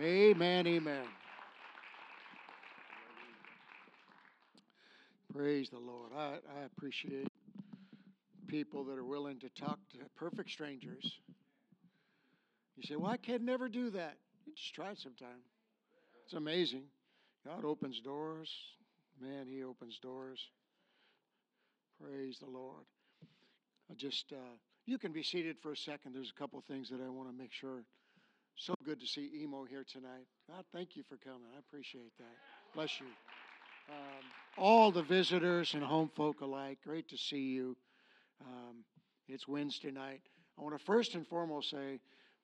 Amen, 0.00 0.66
amen. 0.66 1.04
Praise 5.30 5.68
the 5.68 5.78
Lord. 5.78 6.12
I, 6.16 6.38
I 6.58 6.64
appreciate 6.64 7.28
people 8.46 8.82
that 8.84 8.96
are 8.96 9.04
willing 9.04 9.38
to 9.40 9.50
talk 9.50 9.78
to 9.92 9.98
perfect 10.16 10.50
strangers. 10.50 11.18
You 12.76 12.82
say, 12.82 12.96
Well, 12.96 13.10
I 13.10 13.18
can 13.18 13.44
never 13.44 13.68
do 13.68 13.90
that. 13.90 14.16
You 14.46 14.54
just 14.54 14.74
try 14.74 14.92
it 14.92 14.98
sometime. 14.98 15.42
It's 16.24 16.32
amazing. 16.32 16.84
God 17.46 17.66
opens 17.66 18.00
doors. 18.00 18.50
Man, 19.20 19.46
He 19.46 19.62
opens 19.64 19.98
doors. 19.98 20.40
Praise 22.02 22.38
the 22.38 22.48
Lord. 22.48 22.86
I 23.90 23.94
just, 23.94 24.32
uh, 24.32 24.56
you 24.86 24.96
can 24.96 25.12
be 25.12 25.22
seated 25.22 25.58
for 25.58 25.72
a 25.72 25.76
second. 25.76 26.14
There's 26.14 26.32
a 26.34 26.40
couple 26.40 26.58
things 26.62 26.88
that 26.88 27.02
I 27.04 27.10
want 27.10 27.28
to 27.28 27.36
make 27.36 27.52
sure. 27.52 27.84
So 28.60 28.74
good 28.84 29.00
to 29.00 29.06
see 29.06 29.30
Emo 29.42 29.64
here 29.64 29.86
tonight. 29.90 30.26
God, 30.46 30.66
thank 30.70 30.94
you 30.94 31.02
for 31.02 31.16
coming. 31.16 31.48
I 31.56 31.58
appreciate 31.58 32.14
that. 32.18 32.36
Bless 32.74 33.00
you. 33.00 33.06
Um, 33.88 34.22
all 34.58 34.92
the 34.92 35.02
visitors 35.02 35.72
and 35.72 35.82
home 35.82 36.10
folk 36.14 36.42
alike, 36.42 36.76
great 36.84 37.08
to 37.08 37.16
see 37.16 37.40
you. 37.40 37.74
Um, 38.42 38.84
it's 39.28 39.48
Wednesday 39.48 39.90
night. 39.90 40.20
I 40.58 40.62
want 40.62 40.78
to 40.78 40.84
first 40.84 41.14
and 41.14 41.26
foremost 41.26 41.70
say 41.70 42.00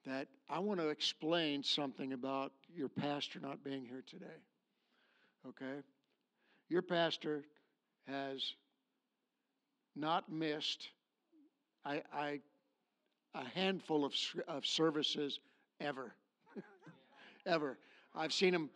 that 0.06 0.28
I 0.48 0.58
want 0.58 0.80
to 0.80 0.88
explain 0.88 1.62
something 1.62 2.14
about 2.14 2.50
your 2.74 2.88
pastor 2.88 3.38
not 3.38 3.62
being 3.62 3.84
here 3.84 4.02
today. 4.08 4.40
Okay? 5.46 5.82
Your 6.70 6.80
pastor 6.80 7.44
has 8.08 8.54
not 9.94 10.32
missed 10.32 10.88
I, 11.84 12.02
I, 12.10 12.40
a 13.34 13.44
handful 13.54 14.06
of, 14.06 14.14
of 14.48 14.64
services 14.64 15.40
ever. 15.80 16.14
ever. 17.46 17.78
I've 18.14 18.32
seen 18.32 18.54
him 18.54 18.70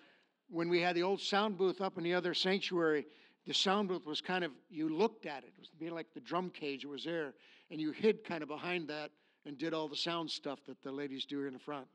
when 0.50 0.68
we 0.68 0.80
had 0.80 0.96
the 0.96 1.02
old 1.02 1.20
sound 1.20 1.56
booth 1.56 1.80
up 1.80 1.96
in 1.98 2.04
the 2.04 2.14
other 2.14 2.34
sanctuary. 2.34 3.06
The 3.46 3.54
sound 3.54 3.88
booth 3.88 4.06
was 4.06 4.20
kind 4.20 4.44
of, 4.44 4.52
you 4.68 4.88
looked 4.88 5.26
at 5.26 5.44
it. 5.44 5.52
It 5.56 5.60
was 5.60 5.70
being 5.78 5.94
like 5.94 6.12
the 6.14 6.20
drum 6.20 6.50
cage, 6.50 6.84
was 6.84 7.04
there. 7.04 7.34
And 7.70 7.80
you 7.80 7.92
hid 7.92 8.24
kind 8.24 8.42
of 8.42 8.48
behind 8.48 8.88
that 8.88 9.10
and 9.46 9.56
did 9.56 9.72
all 9.72 9.88
the 9.88 9.96
sound 9.96 10.30
stuff 10.30 10.58
that 10.66 10.82
the 10.82 10.92
ladies 10.92 11.24
do 11.24 11.44
in 11.46 11.52
the 11.52 11.58
front, 11.58 11.86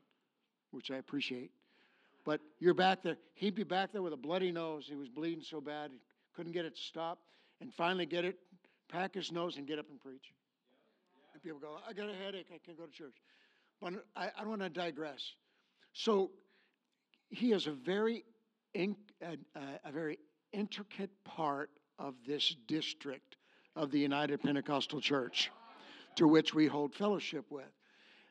which 0.70 0.90
I 0.90 0.96
appreciate. 0.96 1.50
But 2.24 2.40
you're 2.58 2.74
back 2.74 3.02
there. 3.02 3.16
He'd 3.34 3.54
be 3.54 3.62
back 3.62 3.92
there 3.92 4.02
with 4.02 4.12
a 4.12 4.16
bloody 4.16 4.50
nose. 4.50 4.86
He 4.88 4.96
was 4.96 5.08
bleeding 5.08 5.44
so 5.44 5.60
bad, 5.60 5.92
he 5.92 6.00
couldn't 6.34 6.52
get 6.52 6.64
it 6.64 6.74
to 6.74 6.82
stop. 6.82 7.20
And 7.60 7.72
finally 7.72 8.04
get 8.04 8.24
it, 8.24 8.36
pack 8.90 9.14
his 9.14 9.32
nose, 9.32 9.56
and 9.56 9.66
get 9.66 9.78
up 9.78 9.86
and 9.90 9.98
preach. 9.98 10.34
And 11.32 11.42
people 11.42 11.58
go, 11.58 11.78
I 11.88 11.92
got 11.92 12.10
a 12.10 12.14
headache, 12.14 12.48
I 12.52 12.58
can't 12.58 12.76
go 12.76 12.84
to 12.84 12.92
church. 12.92 13.14
But 13.80 13.94
I, 14.14 14.26
I 14.36 14.40
don't 14.40 14.50
want 14.50 14.62
to 14.62 14.68
digress. 14.70 15.32
So 15.92 16.30
he 17.28 17.52
is 17.52 17.66
a 17.66 17.72
very, 17.72 18.24
a, 18.74 19.36
a 19.84 19.92
very 19.92 20.18
intricate 20.52 21.10
part 21.24 21.70
of 21.98 22.14
this 22.26 22.54
district 22.66 23.36
of 23.74 23.90
the 23.90 23.98
United 23.98 24.42
Pentecostal 24.42 25.00
Church 25.00 25.50
to 26.16 26.26
which 26.26 26.54
we 26.54 26.66
hold 26.66 26.94
fellowship 26.94 27.44
with. 27.50 27.64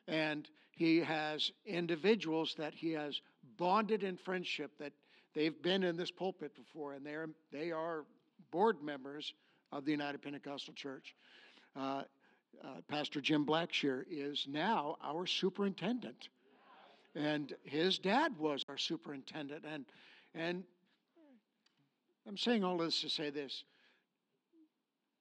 And 0.08 0.48
he 0.72 1.00
has 1.00 1.50
individuals 1.64 2.54
that 2.58 2.74
he 2.74 2.92
has 2.92 3.20
bonded 3.56 4.02
in 4.02 4.16
friendship 4.16 4.72
that 4.78 4.92
they've 5.34 5.62
been 5.62 5.82
in 5.82 5.96
this 5.96 6.10
pulpit 6.10 6.54
before, 6.54 6.94
and 6.94 7.04
they're, 7.04 7.28
they 7.52 7.72
are 7.72 8.04
board 8.50 8.82
members 8.82 9.32
of 9.72 9.84
the 9.84 9.90
United 9.90 10.22
Pentecostal 10.22 10.74
Church. 10.74 11.14
Uh, 11.74 12.02
uh, 12.64 12.80
Pastor 12.88 13.20
Jim 13.20 13.44
Blackshear 13.44 14.04
is 14.10 14.46
now 14.48 14.96
our 15.02 15.26
superintendent. 15.26 16.28
And 17.14 17.54
his 17.64 17.98
dad 17.98 18.36
was 18.38 18.64
our 18.68 18.76
superintendent. 18.76 19.64
And, 19.64 19.84
and 20.34 20.64
I'm 22.26 22.36
saying 22.36 22.64
all 22.64 22.76
this 22.76 23.00
to 23.02 23.08
say 23.08 23.30
this 23.30 23.64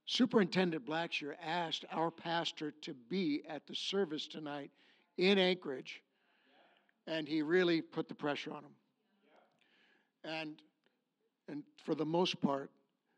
Superintendent 0.06 0.86
Blackshear 0.86 1.36
asked 1.44 1.86
our 1.92 2.12
pastor 2.12 2.72
to 2.82 2.94
be 2.94 3.44
at 3.50 3.66
the 3.66 3.76
service 3.76 4.28
tonight 4.28 4.70
in 5.18 5.40
Anchorage, 5.40 6.04
and 7.08 7.28
he 7.28 7.42
really 7.42 7.82
put 7.82 8.08
the 8.08 8.14
pressure 8.14 8.52
on 8.52 8.64
him. 8.64 8.76
And, 10.24 10.62
and 11.48 11.64
for 11.84 11.96
the 11.96 12.06
most 12.06 12.40
part, 12.42 12.70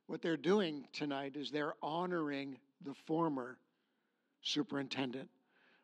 what 0.07 0.21
they're 0.21 0.37
doing 0.37 0.87
tonight 0.93 1.35
is 1.35 1.51
they're 1.51 1.73
honoring 1.81 2.57
the 2.85 2.93
former 3.05 3.57
superintendent, 4.47 5.29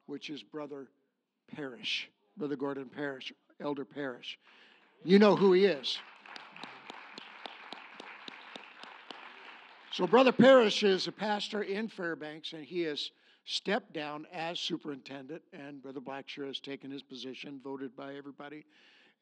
which 0.05 0.29
is 0.29 0.43
Brother 0.43 0.87
Parrish, 1.53 2.09
Brother 2.37 2.55
Gordon 2.55 2.85
Parrish, 2.85 3.33
Elder 3.59 3.85
Parrish. 3.85 4.39
You 5.03 5.19
know 5.19 5.35
who 5.35 5.53
he 5.53 5.65
is. 5.65 5.97
So, 9.91 10.07
Brother 10.07 10.31
Parrish 10.31 10.81
is 10.81 11.07
a 11.07 11.11
pastor 11.11 11.61
in 11.61 11.87
Fairbanks, 11.87 12.53
and 12.53 12.65
he 12.65 12.81
has 12.81 13.11
stepped 13.45 13.93
down 13.93 14.25
as 14.33 14.59
superintendent, 14.59 15.43
and 15.53 15.83
Brother 15.83 15.99
Blackshear 15.99 16.47
has 16.47 16.59
taken 16.59 16.89
his 16.89 17.03
position, 17.03 17.59
voted 17.63 17.95
by 17.95 18.15
everybody. 18.15 18.65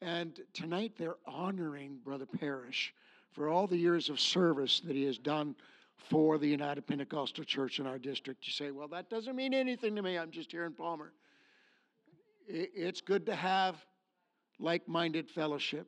And 0.00 0.40
tonight 0.54 0.92
they're 0.96 1.16
honoring 1.26 1.98
Brother 2.04 2.26
Parrish 2.26 2.94
for 3.32 3.48
all 3.48 3.66
the 3.66 3.76
years 3.76 4.08
of 4.08 4.18
service 4.18 4.80
that 4.80 4.96
he 4.96 5.04
has 5.04 5.18
done 5.18 5.54
for 5.96 6.38
the 6.38 6.48
United 6.48 6.86
Pentecostal 6.86 7.44
Church 7.44 7.78
in 7.78 7.86
our 7.86 7.98
district. 7.98 8.46
You 8.46 8.52
say, 8.52 8.70
well, 8.70 8.88
that 8.88 9.08
doesn't 9.08 9.36
mean 9.36 9.54
anything 9.54 9.96
to 9.96 10.02
me. 10.02 10.18
I'm 10.18 10.30
just 10.30 10.50
here 10.50 10.64
in 10.64 10.72
Palmer. 10.72 11.12
It's 12.46 13.00
good 13.00 13.26
to 13.26 13.34
have 13.34 13.76
like 14.58 14.86
minded 14.88 15.30
fellowship, 15.30 15.86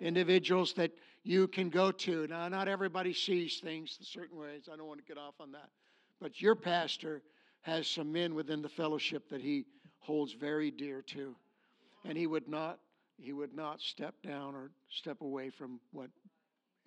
individuals 0.00 0.74
that 0.74 0.92
you 1.24 1.48
can 1.48 1.70
go 1.70 1.90
to. 1.90 2.26
Now, 2.26 2.48
not 2.48 2.68
everybody 2.68 3.12
sees 3.12 3.58
things 3.58 3.98
certain 4.02 4.38
ways. 4.38 4.68
I 4.72 4.76
don't 4.76 4.86
want 4.86 5.00
to 5.00 5.06
get 5.06 5.18
off 5.18 5.34
on 5.40 5.52
that. 5.52 5.70
But 6.20 6.40
your 6.40 6.54
pastor 6.54 7.22
has 7.62 7.86
some 7.86 8.12
men 8.12 8.34
within 8.34 8.62
the 8.62 8.68
fellowship 8.68 9.28
that 9.30 9.40
he 9.40 9.64
holds 9.98 10.32
very 10.32 10.70
dear 10.70 11.02
to. 11.02 11.34
And 12.04 12.16
he 12.16 12.26
would 12.26 12.48
not 12.48 12.78
he 13.20 13.32
would 13.32 13.52
not 13.52 13.80
step 13.80 14.14
down 14.22 14.54
or 14.54 14.70
step 14.88 15.22
away 15.22 15.50
from 15.50 15.80
what 15.90 16.08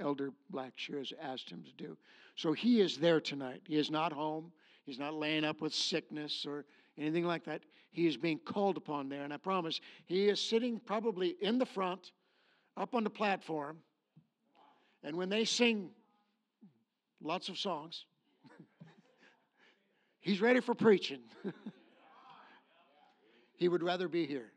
Elder 0.02 0.32
Blackshear 0.52 0.98
has 0.98 1.14
asked 1.22 1.50
him 1.50 1.64
to 1.64 1.84
do. 1.84 1.98
So 2.36 2.54
he 2.54 2.82
is 2.82 2.98
there 2.98 3.22
tonight. 3.22 3.62
He 3.66 3.78
is 3.78 3.92
not 3.92 4.12
home. 4.12 4.52
He's 4.86 5.00
not 5.00 5.14
laying 5.14 5.44
up 5.44 5.62
with 5.62 5.74
sickness 5.74 6.46
or 6.48 6.66
anything 6.98 7.26
like 7.26 7.46
that. 7.46 7.62
He 7.92 8.08
is 8.08 8.18
being 8.18 8.40
called 8.40 8.78
upon 8.78 9.10
there. 9.10 9.24
And 9.24 9.34
I 9.34 9.38
promise 9.38 9.80
he 10.06 10.28
is 10.28 10.42
sitting 10.42 10.80
probably 10.80 11.36
in 11.42 11.60
the 11.60 11.66
front, 11.66 12.12
up 12.78 12.96
on 12.96 13.04
the 13.04 13.10
platform. 13.10 13.78
And 15.04 15.16
when 15.16 15.30
they 15.30 15.46
sing 15.46 15.90
lots 17.22 17.50
of 17.50 17.58
songs, 17.58 18.06
he's 20.20 20.42
ready 20.42 20.62
for 20.62 20.74
preaching. 20.74 21.22
he 23.58 23.68
would 23.68 23.84
rather 23.84 24.08
be 24.08 24.26
here. 24.26 24.52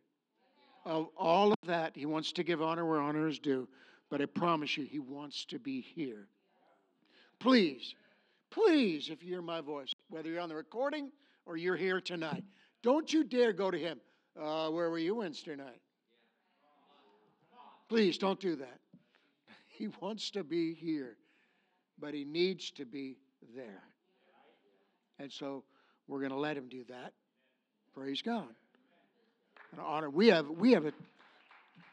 Of 0.85 1.09
all 1.17 1.53
of 1.53 1.59
that, 1.67 1.97
he 1.97 2.07
wants 2.07 2.33
to 2.33 2.45
give 2.45 2.61
honor 2.61 2.85
where 2.85 3.01
honor 3.01 3.27
is 3.27 3.39
due. 3.39 3.67
But 4.11 4.21
I 4.21 4.27
promise 4.27 4.77
you, 4.77 4.85
He 4.85 4.99
wants 4.99 5.45
to 5.47 5.59
be 5.59 5.81
here. 5.81 6.29
Please, 7.41 7.95
please, 8.51 9.11
if 9.11 9.23
you 9.23 9.31
hear 9.31 9.43
my 9.43 9.61
voice, 9.61 9.93
whether 10.09 10.29
you're 10.29 10.41
on 10.41 10.49
the 10.49 10.55
recording 10.55 11.11
or 11.47 11.57
you're 11.57 11.77
here 11.77 12.01
tonight, 12.01 12.45
don't 12.83 13.13
you 13.13 13.25
dare 13.25 13.53
go 13.53 13.71
to 13.71 13.79
Him. 13.79 14.01
Uh, 14.41 14.69
where 14.69 14.91
were 14.91 14.99
you 14.99 15.17
Wednesday 15.17 15.57
night? 15.57 15.81
Please 17.89 18.19
don't 18.19 18.41
do 18.41 18.57
that. 18.57 18.79
He 19.67 19.89
wants 20.01 20.31
to 20.31 20.45
be 20.45 20.73
here, 20.73 21.17
but 21.99 22.15
He 22.15 22.25
needs 22.25 22.71
to 22.73 22.85
be 22.85 23.17
there. 23.57 23.83
And 25.19 25.33
so 25.33 25.65
we're 26.07 26.21
going 26.21 26.31
to 26.31 26.39
let 26.39 26.57
Him 26.57 26.69
do 26.69 26.85
that. 26.89 27.13
Praise 27.93 28.23
God. 28.23 28.49
And 29.73 29.81
honor. 29.81 30.11
We 30.11 30.29
have 30.29 30.49
we 30.49 30.73
have 30.73 30.87
a 30.87 30.93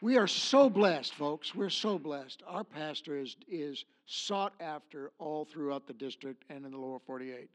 we 0.02 0.16
are 0.16 0.26
so 0.26 0.68
blessed, 0.68 1.14
folks. 1.14 1.54
We're 1.54 1.70
so 1.70 1.96
blessed. 1.96 2.42
Our 2.48 2.64
pastor 2.64 3.16
is, 3.16 3.36
is 3.48 3.84
sought 4.06 4.52
after 4.60 5.12
all 5.20 5.44
throughout 5.44 5.86
the 5.86 5.92
district 5.92 6.44
and 6.50 6.66
in 6.66 6.72
the 6.72 6.76
lower 6.76 6.98
48. 7.06 7.48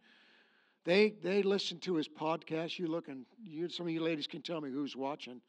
They, 0.85 1.13
they 1.21 1.43
listen 1.43 1.77
to 1.79 1.95
his 1.95 2.07
podcast. 2.07 2.79
You 2.79 2.87
look 2.87 3.09
and 3.09 3.25
you, 3.43 3.67
some 3.67 3.85
of 3.85 3.91
you 3.91 4.01
ladies 4.01 4.27
can 4.27 4.41
tell 4.41 4.61
me 4.61 4.71
who's 4.71 4.95
watching. 4.95 5.41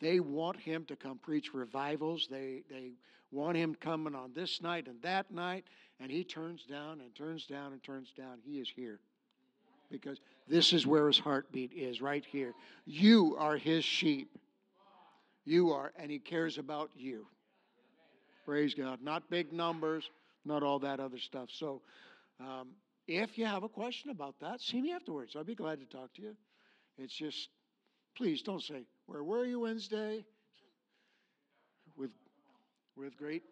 They 0.00 0.18
want 0.18 0.58
him 0.58 0.86
to 0.86 0.96
come 0.96 1.18
preach 1.18 1.52
revivals. 1.52 2.26
They, 2.30 2.62
they 2.70 2.92
want 3.30 3.58
him 3.58 3.74
coming 3.74 4.14
on 4.14 4.32
this 4.34 4.62
night 4.62 4.86
and 4.88 5.00
that 5.02 5.30
night. 5.30 5.66
And 6.00 6.10
he 6.10 6.24
turns 6.24 6.64
down 6.64 7.00
and 7.00 7.14
turns 7.14 7.44
down 7.44 7.74
and 7.74 7.82
turns 7.82 8.12
down. 8.16 8.38
He 8.42 8.60
is 8.60 8.72
here 8.74 8.98
because 9.90 10.20
this 10.48 10.72
is 10.72 10.86
where 10.86 11.06
his 11.06 11.18
heartbeat 11.18 11.72
is, 11.74 12.00
right 12.00 12.24
here. 12.24 12.54
You 12.86 13.36
are 13.38 13.58
his 13.58 13.84
sheep. 13.84 14.30
You 15.46 15.70
are, 15.70 15.92
and 15.96 16.10
He 16.10 16.18
cares 16.18 16.58
about 16.58 16.90
you. 16.94 17.26
Praise 18.44 18.74
God. 18.74 19.00
Not 19.02 19.30
big 19.30 19.52
numbers, 19.52 20.10
not 20.44 20.62
all 20.62 20.78
that 20.80 21.00
other 21.00 21.18
stuff. 21.18 21.48
So, 21.50 21.80
um, 22.38 22.68
if 23.08 23.38
you 23.38 23.46
have 23.46 23.62
a 23.62 23.68
question 23.68 24.10
about 24.10 24.34
that, 24.40 24.60
see 24.60 24.82
me 24.82 24.92
afterwards. 24.92 25.34
I'll 25.34 25.44
be 25.44 25.54
glad 25.54 25.80
to 25.80 25.86
talk 25.86 26.12
to 26.14 26.22
you. 26.22 26.36
It's 26.98 27.14
just, 27.14 27.48
please 28.16 28.42
don't 28.42 28.62
say, 28.62 28.84
Where 29.06 29.24
were 29.24 29.46
you 29.46 29.60
Wednesday? 29.60 30.24
with 31.96 32.10
with 32.96 33.16
great. 33.16 33.42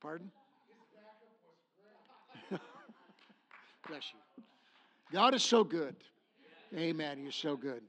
Pardon? 0.00 0.30
Bless 3.88 4.02
you. 4.12 4.42
God 5.12 5.34
is 5.34 5.42
so 5.42 5.64
good. 5.64 5.96
Amen. 6.76 7.18
He's 7.22 7.34
so 7.34 7.56
good. 7.56 7.82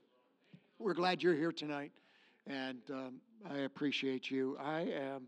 We're 0.80 0.94
glad 0.94 1.24
you're 1.24 1.36
here 1.36 1.52
tonight, 1.52 1.92
and 2.48 2.80
um, 2.92 3.16
I 3.50 3.60
appreciate 3.60 4.30
you. 4.30 4.58
I 4.60 4.82
am 4.82 5.28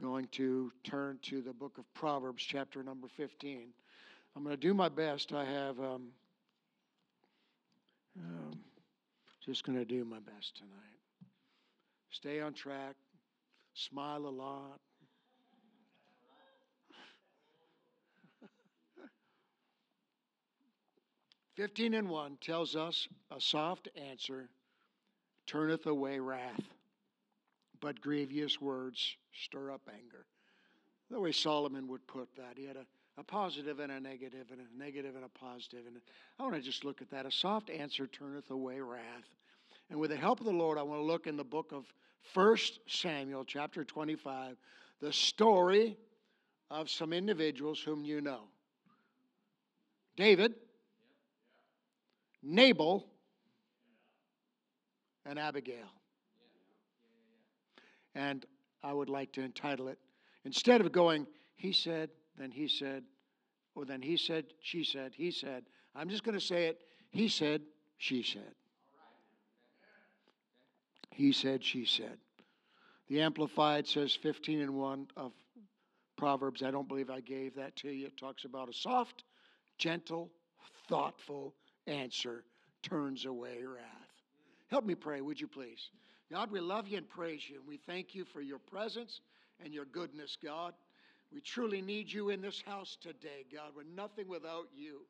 going 0.00 0.26
to 0.32 0.72
turn 0.84 1.18
to 1.22 1.40
the 1.40 1.52
book 1.52 1.78
of 1.78 1.84
Proverbs, 1.94 2.42
chapter 2.42 2.82
number 2.82 3.08
15. 3.16 3.68
I'm 4.36 4.44
going 4.44 4.54
to 4.54 4.60
do 4.60 4.74
my 4.74 4.88
best. 4.88 5.32
I 5.32 5.44
have 5.44 5.78
um, 5.78 6.08
um, 8.18 8.58
just 9.44 9.64
going 9.64 9.78
to 9.78 9.84
do 9.84 10.04
my 10.04 10.20
best 10.20 10.56
tonight. 10.56 10.72
Stay 12.10 12.40
on 12.40 12.52
track, 12.54 12.94
smile 13.74 14.26
a 14.26 14.28
lot. 14.28 14.80
Fifteen 21.54 21.94
and 21.94 22.08
one 22.08 22.38
tells 22.40 22.76
us 22.76 23.08
a 23.36 23.40
soft 23.40 23.88
answer 23.96 24.48
turneth 25.48 25.86
away 25.86 26.20
wrath, 26.20 26.62
but 27.80 28.00
grievous 28.00 28.60
words 28.60 29.16
stir 29.32 29.72
up 29.72 29.82
anger. 29.92 30.26
The 31.10 31.18
way 31.18 31.32
Solomon 31.32 31.88
would 31.88 32.06
put 32.06 32.28
that, 32.36 32.56
he 32.56 32.66
had 32.66 32.76
a 32.76 32.84
a 33.18 33.24
positive 33.24 33.80
and 33.80 33.90
a 33.90 33.98
negative, 33.98 34.46
and 34.52 34.60
a 34.60 34.78
negative 34.78 35.16
and 35.16 35.24
a 35.24 35.28
positive. 35.28 35.86
And 35.86 35.96
I 36.38 36.44
want 36.44 36.54
to 36.54 36.60
just 36.60 36.84
look 36.84 37.02
at 37.02 37.10
that. 37.10 37.26
A 37.26 37.32
soft 37.32 37.68
answer 37.68 38.06
turneth 38.06 38.50
away 38.50 38.80
wrath. 38.80 39.02
And 39.90 39.98
with 39.98 40.10
the 40.10 40.16
help 40.16 40.38
of 40.38 40.46
the 40.46 40.52
Lord, 40.52 40.78
I 40.78 40.82
want 40.82 41.00
to 41.00 41.04
look 41.04 41.26
in 41.26 41.36
the 41.36 41.44
book 41.44 41.72
of 41.72 41.84
1 42.34 42.56
Samuel, 42.86 43.44
chapter 43.44 43.84
25, 43.84 44.56
the 45.00 45.12
story 45.12 45.96
of 46.70 46.88
some 46.88 47.12
individuals 47.12 47.80
whom 47.80 48.04
you 48.04 48.20
know 48.20 48.42
David, 50.16 50.54
Nabal, 52.42 53.06
and 55.28 55.38
Abigail. 55.38 55.92
And 58.14 58.46
I 58.82 58.92
would 58.92 59.08
like 59.08 59.32
to 59.32 59.42
entitle 59.42 59.88
it, 59.88 59.98
instead 60.44 60.80
of 60.80 60.90
going, 60.90 61.26
he 61.56 61.72
said, 61.72 62.10
then 62.38 62.50
he 62.50 62.66
said, 62.66 63.04
or 63.74 63.84
then 63.84 64.00
he 64.00 64.16
said, 64.16 64.46
she 64.60 64.82
said, 64.82 65.12
he 65.14 65.30
said. 65.30 65.64
I'm 65.94 66.08
just 66.08 66.24
going 66.24 66.38
to 66.38 66.44
say 66.44 66.66
it. 66.66 66.80
He 67.10 67.28
said, 67.28 67.62
she 67.98 68.22
said. 68.22 68.54
He 71.10 71.32
said, 71.32 71.62
she 71.64 71.84
said. 71.84 72.18
The 73.08 73.20
Amplified 73.20 73.86
says 73.86 74.14
15 74.14 74.60
and 74.60 74.74
1 74.74 75.08
of 75.16 75.32
Proverbs. 76.16 76.62
I 76.62 76.70
don't 76.70 76.88
believe 76.88 77.10
I 77.10 77.20
gave 77.20 77.54
that 77.56 77.76
to 77.76 77.88
you. 77.90 78.06
It 78.06 78.16
talks 78.16 78.44
about 78.44 78.68
a 78.68 78.72
soft, 78.72 79.24
gentle, 79.78 80.30
thoughtful 80.88 81.54
answer 81.86 82.44
turns 82.82 83.24
away 83.24 83.58
wrath. 83.64 84.07
Help 84.68 84.84
me 84.84 84.94
pray, 84.94 85.20
would 85.20 85.40
you 85.40 85.48
please? 85.48 85.90
God, 86.30 86.50
we 86.50 86.60
love 86.60 86.88
you 86.88 86.98
and 86.98 87.08
praise 87.08 87.48
you. 87.48 87.56
And 87.56 87.66
we 87.66 87.78
thank 87.78 88.14
you 88.14 88.24
for 88.24 88.40
your 88.40 88.58
presence 88.58 89.20
and 89.64 89.72
your 89.72 89.86
goodness, 89.86 90.36
God. 90.42 90.74
We 91.32 91.40
truly 91.40 91.82
need 91.82 92.12
you 92.12 92.30
in 92.30 92.40
this 92.40 92.62
house 92.66 92.96
today, 93.00 93.46
God. 93.52 93.72
We're 93.74 93.84
nothing 93.94 94.28
without 94.28 94.68
you. 94.74 95.00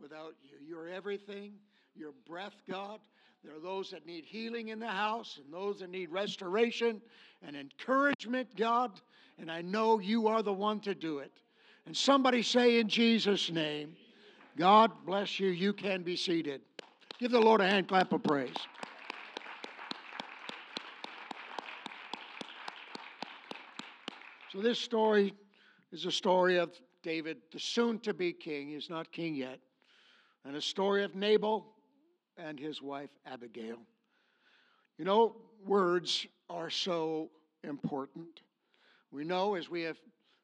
Without 0.00 0.34
you. 0.42 0.58
You're 0.66 0.88
everything. 0.88 1.54
Your 1.94 2.12
breath, 2.26 2.62
God. 2.68 3.00
There 3.44 3.54
are 3.54 3.60
those 3.60 3.90
that 3.90 4.06
need 4.06 4.24
healing 4.24 4.68
in 4.68 4.80
the 4.80 4.88
house 4.88 5.38
and 5.42 5.52
those 5.52 5.80
that 5.80 5.90
need 5.90 6.10
restoration 6.10 7.00
and 7.46 7.56
encouragement, 7.56 8.48
God. 8.56 9.00
And 9.38 9.50
I 9.50 9.62
know 9.62 10.00
you 10.00 10.26
are 10.26 10.42
the 10.42 10.52
one 10.52 10.80
to 10.80 10.94
do 10.94 11.18
it. 11.18 11.32
And 11.86 11.96
somebody 11.96 12.42
say 12.42 12.80
in 12.80 12.88
Jesus' 12.88 13.50
name, 13.50 13.94
God 14.56 14.90
bless 15.04 15.38
you. 15.38 15.48
You 15.48 15.72
can 15.72 16.02
be 16.02 16.16
seated. 16.16 16.60
Give 17.20 17.30
the 17.30 17.40
Lord 17.40 17.60
a 17.60 17.68
hand 17.68 17.86
clap 17.86 18.12
of 18.12 18.22
praise. 18.22 18.54
So, 24.56 24.62
this 24.62 24.78
story 24.78 25.34
is 25.92 26.06
a 26.06 26.10
story 26.10 26.56
of 26.56 26.70
David, 27.02 27.36
the 27.52 27.60
soon 27.60 27.98
to 27.98 28.14
be 28.14 28.32
king. 28.32 28.68
He's 28.68 28.88
not 28.88 29.12
king 29.12 29.34
yet. 29.34 29.58
And 30.46 30.56
a 30.56 30.62
story 30.62 31.04
of 31.04 31.14
Nabal 31.14 31.74
and 32.38 32.58
his 32.58 32.80
wife 32.80 33.10
Abigail. 33.26 33.76
You 34.96 35.04
know, 35.04 35.36
words 35.62 36.26
are 36.48 36.70
so 36.70 37.28
important. 37.64 38.40
We 39.10 39.24
know 39.24 39.56
as 39.56 39.68
we 39.68 39.82
have 39.82 39.98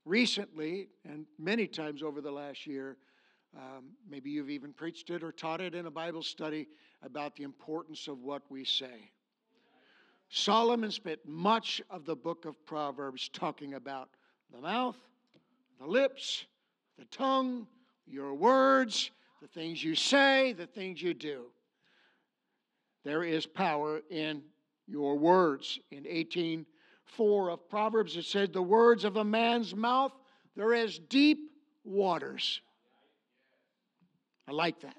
recently 0.04 0.88
and 1.08 1.24
many 1.38 1.66
times 1.66 2.02
over 2.02 2.20
the 2.20 2.32
last 2.32 2.66
year, 2.66 2.98
um, 3.56 3.92
maybe 4.06 4.28
you've 4.28 4.50
even 4.50 4.74
preached 4.74 5.08
it 5.08 5.22
or 5.22 5.32
taught 5.32 5.62
it 5.62 5.74
in 5.74 5.86
a 5.86 5.90
Bible 5.90 6.22
study 6.22 6.68
about 7.02 7.34
the 7.34 7.44
importance 7.44 8.08
of 8.08 8.18
what 8.18 8.42
we 8.50 8.62
say. 8.62 9.10
Solomon 10.34 10.90
spent 10.90 11.20
much 11.26 11.82
of 11.90 12.06
the 12.06 12.16
book 12.16 12.46
of 12.46 12.64
Proverbs 12.64 13.28
talking 13.28 13.74
about 13.74 14.08
the 14.50 14.58
mouth, 14.58 14.96
the 15.78 15.86
lips, 15.86 16.46
the 16.98 17.04
tongue, 17.06 17.66
your 18.06 18.32
words, 18.32 19.10
the 19.42 19.48
things 19.48 19.84
you 19.84 19.94
say, 19.94 20.54
the 20.54 20.66
things 20.66 21.02
you 21.02 21.12
do. 21.12 21.44
There 23.04 23.24
is 23.24 23.44
power 23.44 24.00
in 24.08 24.42
your 24.86 25.18
words. 25.18 25.78
In 25.90 26.04
18:4 26.04 27.52
of 27.52 27.68
Proverbs, 27.68 28.16
it 28.16 28.24
said, 28.24 28.54
The 28.54 28.62
words 28.62 29.04
of 29.04 29.18
a 29.18 29.24
man's 29.24 29.76
mouth, 29.76 30.12
they're 30.56 30.72
as 30.72 30.98
deep 30.98 31.50
waters. 31.84 32.62
I 34.48 34.52
like 34.52 34.80
that. 34.80 34.96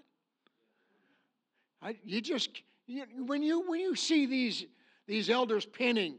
I, 1.81 1.97
you 2.03 2.21
just 2.21 2.61
you, 2.85 3.05
when 3.25 3.41
you 3.41 3.67
when 3.67 3.79
you 3.79 3.95
see 3.95 4.27
these 4.27 4.65
these 5.07 5.29
elders 5.29 5.65
penning, 5.65 6.17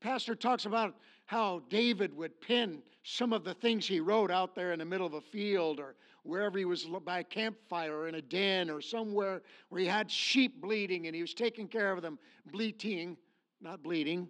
Pastor 0.00 0.34
talks 0.34 0.66
about 0.66 0.94
how 1.26 1.62
David 1.70 2.14
would 2.16 2.40
pen 2.40 2.82
some 3.02 3.32
of 3.32 3.44
the 3.44 3.54
things 3.54 3.86
he 3.86 4.00
wrote 4.00 4.30
out 4.30 4.54
there 4.54 4.72
in 4.72 4.78
the 4.78 4.84
middle 4.84 5.06
of 5.06 5.14
a 5.14 5.20
field 5.20 5.78
or 5.78 5.94
wherever 6.22 6.58
he 6.58 6.64
was 6.64 6.84
by 7.04 7.20
a 7.20 7.24
campfire 7.24 7.94
or 7.94 8.08
in 8.08 8.14
a 8.16 8.22
den 8.22 8.70
or 8.70 8.80
somewhere 8.80 9.42
where 9.68 9.80
he 9.80 9.86
had 9.86 10.10
sheep 10.10 10.60
bleeding 10.60 11.06
and 11.06 11.14
he 11.14 11.22
was 11.22 11.34
taking 11.34 11.68
care 11.68 11.92
of 11.92 12.02
them, 12.02 12.18
bleating, 12.50 13.16
not 13.60 13.82
bleeding. 13.82 14.28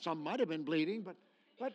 Some 0.00 0.22
might 0.22 0.40
have 0.40 0.48
been 0.48 0.64
bleeding, 0.64 1.02
but 1.02 1.16
but 1.58 1.72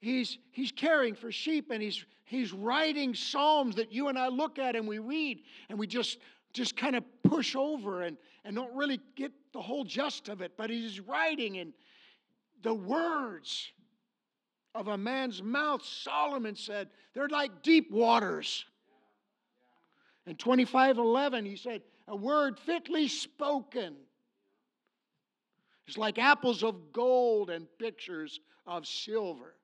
he's 0.00 0.38
he's 0.52 0.70
caring 0.70 1.14
for 1.14 1.32
sheep 1.32 1.70
and 1.70 1.82
he's 1.82 2.04
he's 2.24 2.52
writing 2.52 3.14
psalms 3.14 3.74
that 3.76 3.92
you 3.92 4.08
and 4.08 4.18
I 4.18 4.28
look 4.28 4.58
at 4.58 4.76
and 4.76 4.86
we 4.86 4.98
read 4.98 5.42
and 5.68 5.78
we 5.78 5.86
just 5.86 6.18
just 6.52 6.76
kind 6.76 6.94
of 6.94 7.04
push 7.32 7.56
over 7.56 8.02
and, 8.02 8.16
and 8.44 8.54
don't 8.54 8.74
really 8.74 9.00
get 9.16 9.32
the 9.52 9.60
whole 9.60 9.84
gist 9.84 10.28
of 10.28 10.42
it. 10.42 10.52
But 10.56 10.70
he's 10.70 11.00
writing 11.00 11.58
and 11.58 11.72
the 12.62 12.74
words 12.74 13.72
of 14.74 14.88
a 14.88 14.98
man's 14.98 15.42
mouth, 15.42 15.84
Solomon 15.84 16.56
said, 16.56 16.88
they're 17.14 17.28
like 17.28 17.62
deep 17.62 17.90
waters. 17.90 18.64
In 20.26 20.36
25:11, 20.36 21.46
he 21.46 21.56
said, 21.56 21.82
a 22.06 22.16
word 22.16 22.58
fitly 22.60 23.08
spoken 23.08 23.96
is 25.88 25.98
like 25.98 26.18
apples 26.18 26.62
of 26.62 26.92
gold 26.92 27.50
and 27.50 27.66
pictures 27.78 28.40
of 28.66 28.86
silver. 28.86 29.54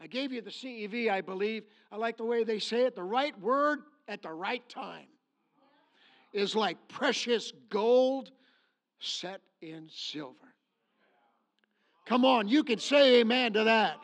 I 0.00 0.06
gave 0.06 0.32
you 0.32 0.40
the 0.40 0.50
CEV, 0.50 1.10
I 1.10 1.20
believe. 1.20 1.64
I 1.92 1.96
like 1.96 2.16
the 2.16 2.24
way 2.24 2.44
they 2.44 2.58
say 2.58 2.82
it. 2.84 2.94
The 2.94 3.02
right 3.02 3.38
word 3.40 3.80
at 4.08 4.22
the 4.22 4.32
right 4.32 4.66
time 4.68 5.06
is 6.32 6.54
like 6.54 6.76
precious 6.88 7.52
gold 7.70 8.30
set 8.98 9.40
in 9.60 9.88
silver. 9.90 10.34
Come 12.06 12.24
on, 12.24 12.48
you 12.48 12.64
can 12.64 12.78
say 12.78 13.20
amen 13.20 13.52
to 13.54 13.64
that. 13.64 13.96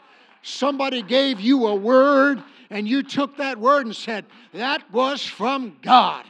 Somebody 0.42 1.00
gave 1.02 1.40
you 1.40 1.66
a 1.66 1.74
word, 1.74 2.42
and 2.68 2.86
you 2.86 3.02
took 3.02 3.38
that 3.38 3.58
word 3.58 3.86
and 3.86 3.96
said, 3.96 4.26
That 4.52 4.90
was 4.92 5.24
from 5.24 5.78
God. 5.80 6.26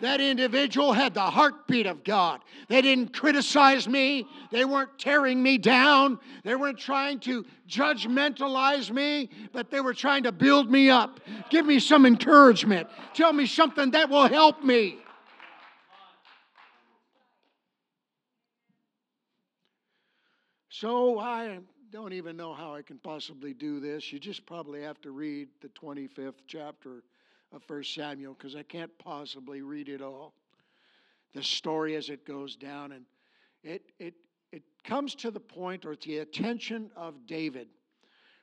That 0.00 0.20
individual 0.20 0.92
had 0.92 1.12
the 1.12 1.20
heartbeat 1.20 1.86
of 1.86 2.02
God. 2.04 2.40
They 2.68 2.80
didn't 2.80 3.12
criticize 3.12 3.86
me. 3.86 4.26
They 4.50 4.64
weren't 4.64 4.98
tearing 4.98 5.42
me 5.42 5.58
down. 5.58 6.18
They 6.42 6.54
weren't 6.54 6.78
trying 6.78 7.20
to 7.20 7.44
judgmentalize 7.68 8.90
me, 8.90 9.28
but 9.52 9.70
they 9.70 9.80
were 9.80 9.92
trying 9.92 10.22
to 10.22 10.32
build 10.32 10.70
me 10.70 10.88
up. 10.88 11.20
Give 11.50 11.66
me 11.66 11.78
some 11.80 12.06
encouragement. 12.06 12.88
Tell 13.12 13.32
me 13.32 13.44
something 13.44 13.90
that 13.90 14.08
will 14.08 14.26
help 14.26 14.64
me. 14.64 14.99
So 20.80 21.18
I 21.18 21.58
don't 21.92 22.14
even 22.14 22.38
know 22.38 22.54
how 22.54 22.74
I 22.74 22.80
can 22.80 22.96
possibly 22.96 23.52
do 23.52 23.80
this. 23.80 24.10
You 24.10 24.18
just 24.18 24.46
probably 24.46 24.80
have 24.80 24.98
to 25.02 25.10
read 25.10 25.48
the 25.60 25.68
25th 25.68 26.40
chapter 26.46 27.02
of 27.52 27.60
1 27.66 27.84
Samuel 27.84 28.32
because 28.32 28.56
I 28.56 28.62
can't 28.62 28.90
possibly 28.96 29.60
read 29.60 29.90
it 29.90 30.00
all. 30.00 30.32
The 31.34 31.42
story 31.42 31.96
as 31.96 32.08
it 32.08 32.24
goes 32.24 32.56
down, 32.56 32.92
and 32.92 33.04
it, 33.62 33.82
it, 33.98 34.14
it 34.52 34.62
comes 34.82 35.14
to 35.16 35.30
the 35.30 35.38
point 35.38 35.84
or 35.84 35.96
the 35.96 36.20
attention 36.20 36.90
of 36.96 37.26
David. 37.26 37.68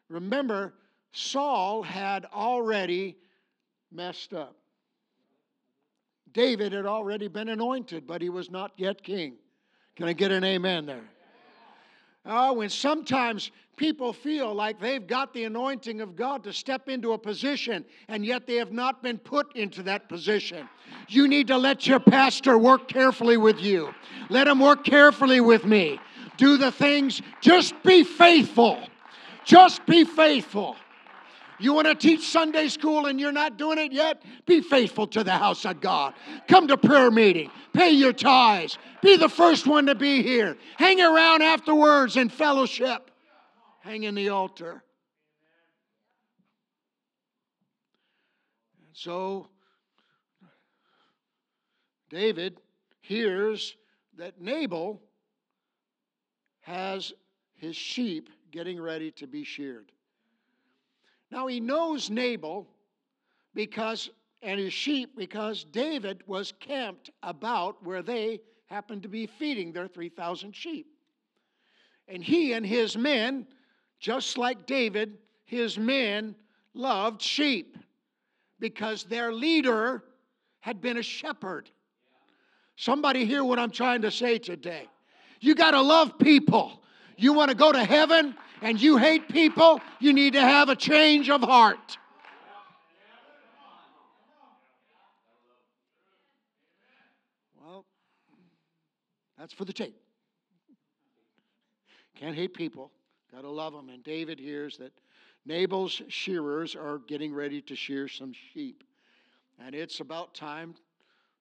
Remember, 0.08 0.76
Saul 1.14 1.82
had 1.82 2.26
already 2.26 3.18
messed 3.92 4.36
up. 4.36 4.58
David 6.34 6.72
had 6.72 6.86
already 6.86 7.30
been 7.30 7.50
anointed, 7.50 8.06
but 8.06 8.22
he 8.22 8.30
was 8.30 8.52
not 8.52 8.74
yet 8.78 9.02
king. 9.02 9.38
Can 9.96 10.08
I 10.08 10.14
get 10.14 10.32
an 10.32 10.44
amen 10.44 10.86
there? 10.86 11.10
Oh, 12.30 12.54
when 12.54 12.70
sometimes 12.70 13.52
people 13.78 14.12
feel 14.12 14.54
like 14.54 14.82
they've 14.82 15.06
got 15.06 15.34
the 15.34 15.46
anointing 15.46 16.02
of 16.02 16.16
God 16.16 16.44
to 16.44 16.52
step 16.52 16.90
into 16.90 17.14
a 17.14 17.18
position 17.18 17.86
and 18.10 18.26
yet 18.26 18.46
they 18.46 18.56
have 18.56 18.74
not 18.74 19.02
been 19.02 19.18
put 19.18 19.56
into 19.56 19.82
that 19.84 20.10
position. 20.10 20.68
You 21.08 21.28
need 21.28 21.48
to 21.48 21.58
let 21.58 21.88
your 21.88 22.02
pastor 22.02 22.58
work 22.58 22.90
carefully 22.90 23.38
with 23.38 23.62
you. 23.62 23.94
Let 24.30 24.48
him 24.48 24.60
work 24.60 24.84
carefully 24.84 25.40
with 25.40 25.64
me. 25.64 26.00
Do 26.36 26.58
the 26.58 26.72
things, 26.72 27.22
just 27.40 27.82
be 27.84 28.04
faithful. 28.04 28.80
Just 29.46 29.86
be 29.86 30.04
faithful. 30.04 30.76
You 31.60 31.74
want 31.74 31.88
to 31.88 31.96
teach 31.96 32.28
Sunday 32.28 32.68
school 32.68 33.08
and 33.08 33.20
you're 33.20 33.32
not 33.32 33.58
doing 33.58 33.80
it 33.80 33.92
yet? 33.92 34.22
Be 34.46 34.62
faithful 34.62 35.08
to 35.08 35.24
the 35.24 35.32
house 35.32 35.66
of 35.66 35.82
God. 35.82 36.14
Come 36.48 36.68
to 36.68 36.78
prayer 36.78 37.10
meeting. 37.10 37.50
Pay 37.74 37.92
your 37.92 38.14
tithes. 38.14 38.78
Be 39.02 39.18
the 39.18 39.30
first 39.30 39.66
one 39.66 39.88
to 39.88 39.96
be 39.96 40.22
here. 40.22 40.56
Hang 40.78 41.02
around 41.02 41.42
afterwards 41.42 42.16
in 42.16 42.30
fellowship. 42.30 43.10
Hang 43.82 44.04
in 44.04 44.14
the 44.14 44.30
altar. 44.30 44.84
And 48.86 48.96
so, 48.96 49.48
David 52.10 52.60
hears 53.02 53.76
that 54.18 54.40
Nabal 54.40 55.02
has 56.62 57.14
his 57.56 57.76
sheep 57.76 58.30
getting 58.52 58.80
ready 58.80 59.12
to 59.12 59.26
be 59.26 59.44
sheared. 59.44 59.92
Now 61.32 61.48
he 61.48 61.60
knows 61.60 62.10
Nabal 62.10 62.68
because 63.54 64.10
and 64.42 64.60
his 64.60 64.74
sheep 64.74 65.12
because 65.18 65.64
David 65.64 66.24
was 66.28 66.54
camped 66.60 67.10
about 67.24 67.84
where 67.84 68.02
they 68.02 68.40
happened 68.68 69.04
to 69.04 69.10
be 69.10 69.26
feeding 69.26 69.72
their 69.72 69.88
3,000 69.88 70.56
sheep. 70.56 70.88
And 72.08 72.24
he 72.24 72.54
and 72.54 72.66
his 72.66 72.96
men, 72.96 73.48
just 74.00 74.38
like 74.38 74.66
David, 74.66 75.18
his 75.46 75.78
men 75.78 76.36
loved 76.74 77.22
sheep 77.22 77.78
because 78.60 79.04
their 79.04 79.34
leader 79.34 80.04
had 80.60 80.82
been 80.82 80.98
a 80.98 81.04
shepherd. 81.04 81.70
Somebody 82.76 83.26
hear 83.26 83.44
what 83.44 83.60
I'm 83.60 83.72
trying 83.72 84.04
to 84.04 84.12
say 84.12 84.38
today. 84.38 84.88
You 85.40 85.56
got 85.56 85.72
to 85.72 85.82
love 85.82 86.18
people. 86.20 86.82
You 87.18 87.34
want 87.34 87.50
to 87.50 87.58
go 87.58 87.72
to 87.72 87.84
heaven 87.84 88.36
and 88.62 88.82
you 88.82 88.98
hate 88.98 89.30
people, 89.30 89.82
you 90.00 90.14
need 90.14 90.34
to 90.34 90.42
have 90.42 90.70
a 90.70 90.76
change 90.76 91.30
of 91.30 91.42
heart. 91.42 91.98
Well, 97.62 97.86
that's 99.38 99.54
for 99.54 99.66
the 99.66 99.74
tape. 99.74 99.96
Can't 102.16 102.36
hate 102.36 102.54
people, 102.56 102.92
got 103.32 103.42
to 103.42 103.50
love 103.50 103.74
them. 103.74 103.90
And 103.90 104.04
David 104.04 104.40
hears 104.40 104.78
that 104.78 104.92
Nabal's 105.46 106.02
shearers 106.08 106.76
are 106.76 107.00
getting 107.08 107.34
ready 107.34 107.62
to 107.62 107.76
shear 107.76 108.08
some 108.08 108.34
sheep. 108.54 108.84
And 109.64 109.76
it's 109.76 110.00
about 110.00 110.34
time 110.34 110.76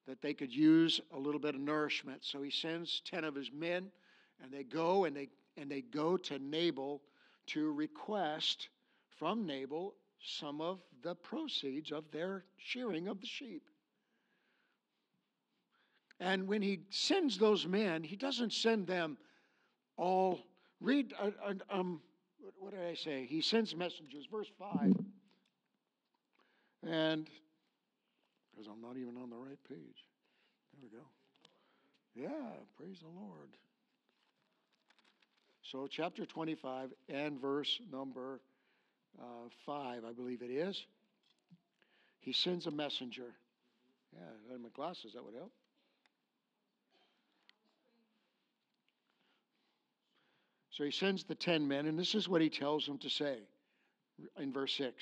that 0.07 0.21
they 0.21 0.33
could 0.33 0.53
use 0.53 1.01
a 1.13 1.19
little 1.19 1.39
bit 1.39 1.55
of 1.55 1.61
nourishment. 1.61 2.23
So 2.23 2.41
he 2.41 2.51
sends 2.51 3.01
10 3.05 3.23
of 3.23 3.35
his 3.35 3.51
men, 3.51 3.91
and 4.41 4.51
they 4.51 4.63
go 4.63 5.05
and 5.05 5.15
they 5.15 5.29
and 5.57 5.69
they 5.69 5.81
go 5.81 6.15
to 6.17 6.39
Nabal 6.39 7.01
to 7.47 7.71
request 7.71 8.69
from 9.17 9.45
Nabal 9.45 9.95
some 10.23 10.61
of 10.61 10.79
the 11.03 11.15
proceeds 11.15 11.91
of 11.91 12.09
their 12.11 12.45
shearing 12.57 13.07
of 13.07 13.19
the 13.19 13.27
sheep. 13.27 13.63
And 16.19 16.47
when 16.47 16.61
he 16.61 16.79
sends 16.89 17.37
those 17.37 17.67
men, 17.67 18.03
he 18.03 18.15
doesn't 18.15 18.53
send 18.53 18.87
them 18.87 19.17
all. 19.97 20.39
Read, 20.81 21.13
uh, 21.19 21.31
uh, 21.45 21.53
um, 21.69 22.01
what 22.59 22.73
did 22.73 22.81
I 22.81 22.95
say? 22.95 23.25
He 23.25 23.41
sends 23.41 23.75
messengers, 23.75 24.25
verse 24.31 24.49
5. 24.57 24.95
And, 26.87 27.27
because 28.51 28.67
I'm 28.71 28.81
not 28.81 28.97
even 28.97 29.17
on 29.17 29.29
the 29.29 29.35
right 29.35 29.59
page. 29.67 30.05
There 30.73 30.81
we 30.81 30.89
go. 30.89 31.05
Yeah, 32.15 32.51
praise 32.77 32.99
the 32.99 33.07
Lord. 33.07 33.49
So, 35.71 35.87
chapter 35.89 36.25
25 36.25 36.93
and 37.09 37.41
verse 37.41 37.79
number 37.91 38.39
uh, 39.19 39.49
5, 39.65 40.05
I 40.05 40.13
believe 40.13 40.41
it 40.41 40.49
is. 40.49 40.85
He 42.19 42.31
sends 42.31 42.67
a 42.67 42.71
messenger. 42.71 43.33
Yeah, 44.13 44.53
I 44.53 44.57
my 44.57 44.69
glasses, 44.69 45.13
that 45.13 45.23
would 45.23 45.33
help. 45.33 45.51
So 50.71 50.83
he 50.83 50.91
sends 50.91 51.23
the 51.23 51.35
ten 51.35 51.67
men, 51.67 51.87
and 51.87 51.97
this 51.97 52.15
is 52.15 52.29
what 52.29 52.39
he 52.39 52.49
tells 52.49 52.85
them 52.85 52.99
to 52.99 53.09
say 53.09 53.39
in 54.39 54.53
verse 54.53 54.73
6 54.75 54.93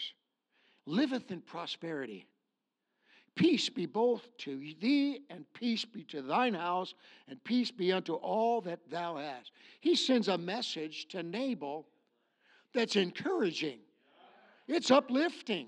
Liveth 0.87 1.31
in 1.31 1.41
prosperity 1.41 2.25
Peace 3.35 3.67
be 3.67 3.85
both 3.85 4.25
to 4.37 4.57
thee, 4.79 5.19
and 5.29 5.45
peace 5.53 5.83
be 5.83 6.03
to 6.05 6.21
thine 6.21 6.53
house, 6.53 6.93
and 7.27 7.43
peace 7.43 7.69
be 7.69 7.91
unto 7.91 8.13
all 8.13 8.61
that 8.61 8.79
thou 8.89 9.17
hast. 9.17 9.51
He 9.81 9.95
sends 9.95 10.29
a 10.29 10.37
message 10.37 11.07
to 11.09 11.21
Nabal 11.21 11.85
that's 12.73 12.95
encouraging, 12.95 13.79
it's 14.67 14.91
uplifting. 14.91 15.67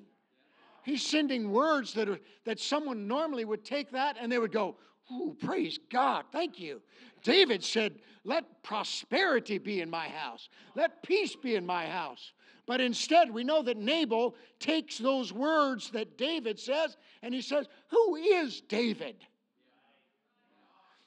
He's 0.83 1.05
sending 1.05 1.51
words 1.51 1.93
that, 1.95 2.07
are, 2.07 2.19
that 2.45 2.61
someone 2.61 3.09
normally 3.09 3.43
would 3.43 3.65
take 3.65 3.91
that 3.91 4.15
and 4.17 4.31
they 4.31 4.39
would 4.39 4.53
go, 4.53 4.77
Ooh, 5.11 5.35
praise 5.37 5.79
God, 5.91 6.23
thank 6.31 6.59
you. 6.59 6.81
David 7.23 7.61
said, 7.61 7.95
Let 8.23 8.63
prosperity 8.63 9.57
be 9.57 9.81
in 9.81 9.89
my 9.89 10.07
house, 10.07 10.47
let 10.75 11.03
peace 11.03 11.35
be 11.35 11.55
in 11.55 11.65
my 11.65 11.87
house. 11.87 12.31
But 12.67 12.81
instead, 12.81 13.31
we 13.31 13.45
know 13.45 13.63
that 13.63 13.77
Nabal 13.77 14.35
takes 14.59 14.97
those 14.97 15.31
words 15.31 15.89
that 15.91 16.17
David 16.17 16.59
says 16.59 16.97
and 17.23 17.33
he 17.33 17.41
says, 17.41 17.65
Who 17.87 18.15
is 18.17 18.61
David? 18.61 19.15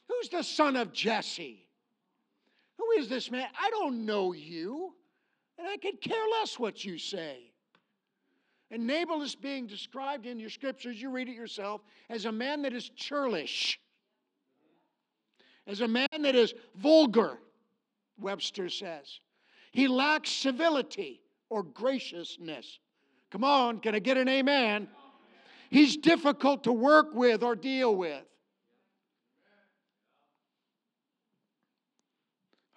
Who's 0.08 0.30
the 0.30 0.42
son 0.42 0.74
of 0.74 0.92
Jesse? 0.92 1.68
Who 2.78 2.90
is 2.98 3.08
this 3.08 3.30
man? 3.30 3.46
I 3.60 3.68
don't 3.70 4.06
know 4.06 4.32
you, 4.32 4.94
and 5.58 5.68
I 5.68 5.76
could 5.76 6.00
care 6.00 6.24
less 6.40 6.58
what 6.58 6.82
you 6.82 6.96
say. 6.96 7.52
And 8.70 8.86
Nabal 8.86 9.20
is 9.20 9.34
being 9.34 9.66
described 9.66 10.24
in 10.24 10.40
your 10.40 10.48
scriptures, 10.48 11.00
you 11.00 11.10
read 11.10 11.28
it 11.28 11.34
yourself, 11.34 11.82
as 12.08 12.24
a 12.24 12.32
man 12.32 12.62
that 12.62 12.72
is 12.72 12.88
churlish, 12.88 13.78
as 15.66 15.82
a 15.82 15.88
man 15.88 16.08
that 16.22 16.34
is 16.34 16.54
vulgar, 16.76 17.38
Webster 18.18 18.70
says. 18.70 19.20
He 19.72 19.88
lacks 19.88 20.30
civility 20.30 21.20
or 21.50 21.62
graciousness. 21.62 22.78
Come 23.30 23.44
on, 23.44 23.80
can 23.80 23.94
I 23.94 23.98
get 23.98 24.16
an 24.16 24.28
amen? 24.28 24.88
He's 25.68 25.96
difficult 25.96 26.64
to 26.64 26.72
work 26.72 27.14
with 27.14 27.42
or 27.42 27.54
deal 27.54 27.94
with. 27.94 28.24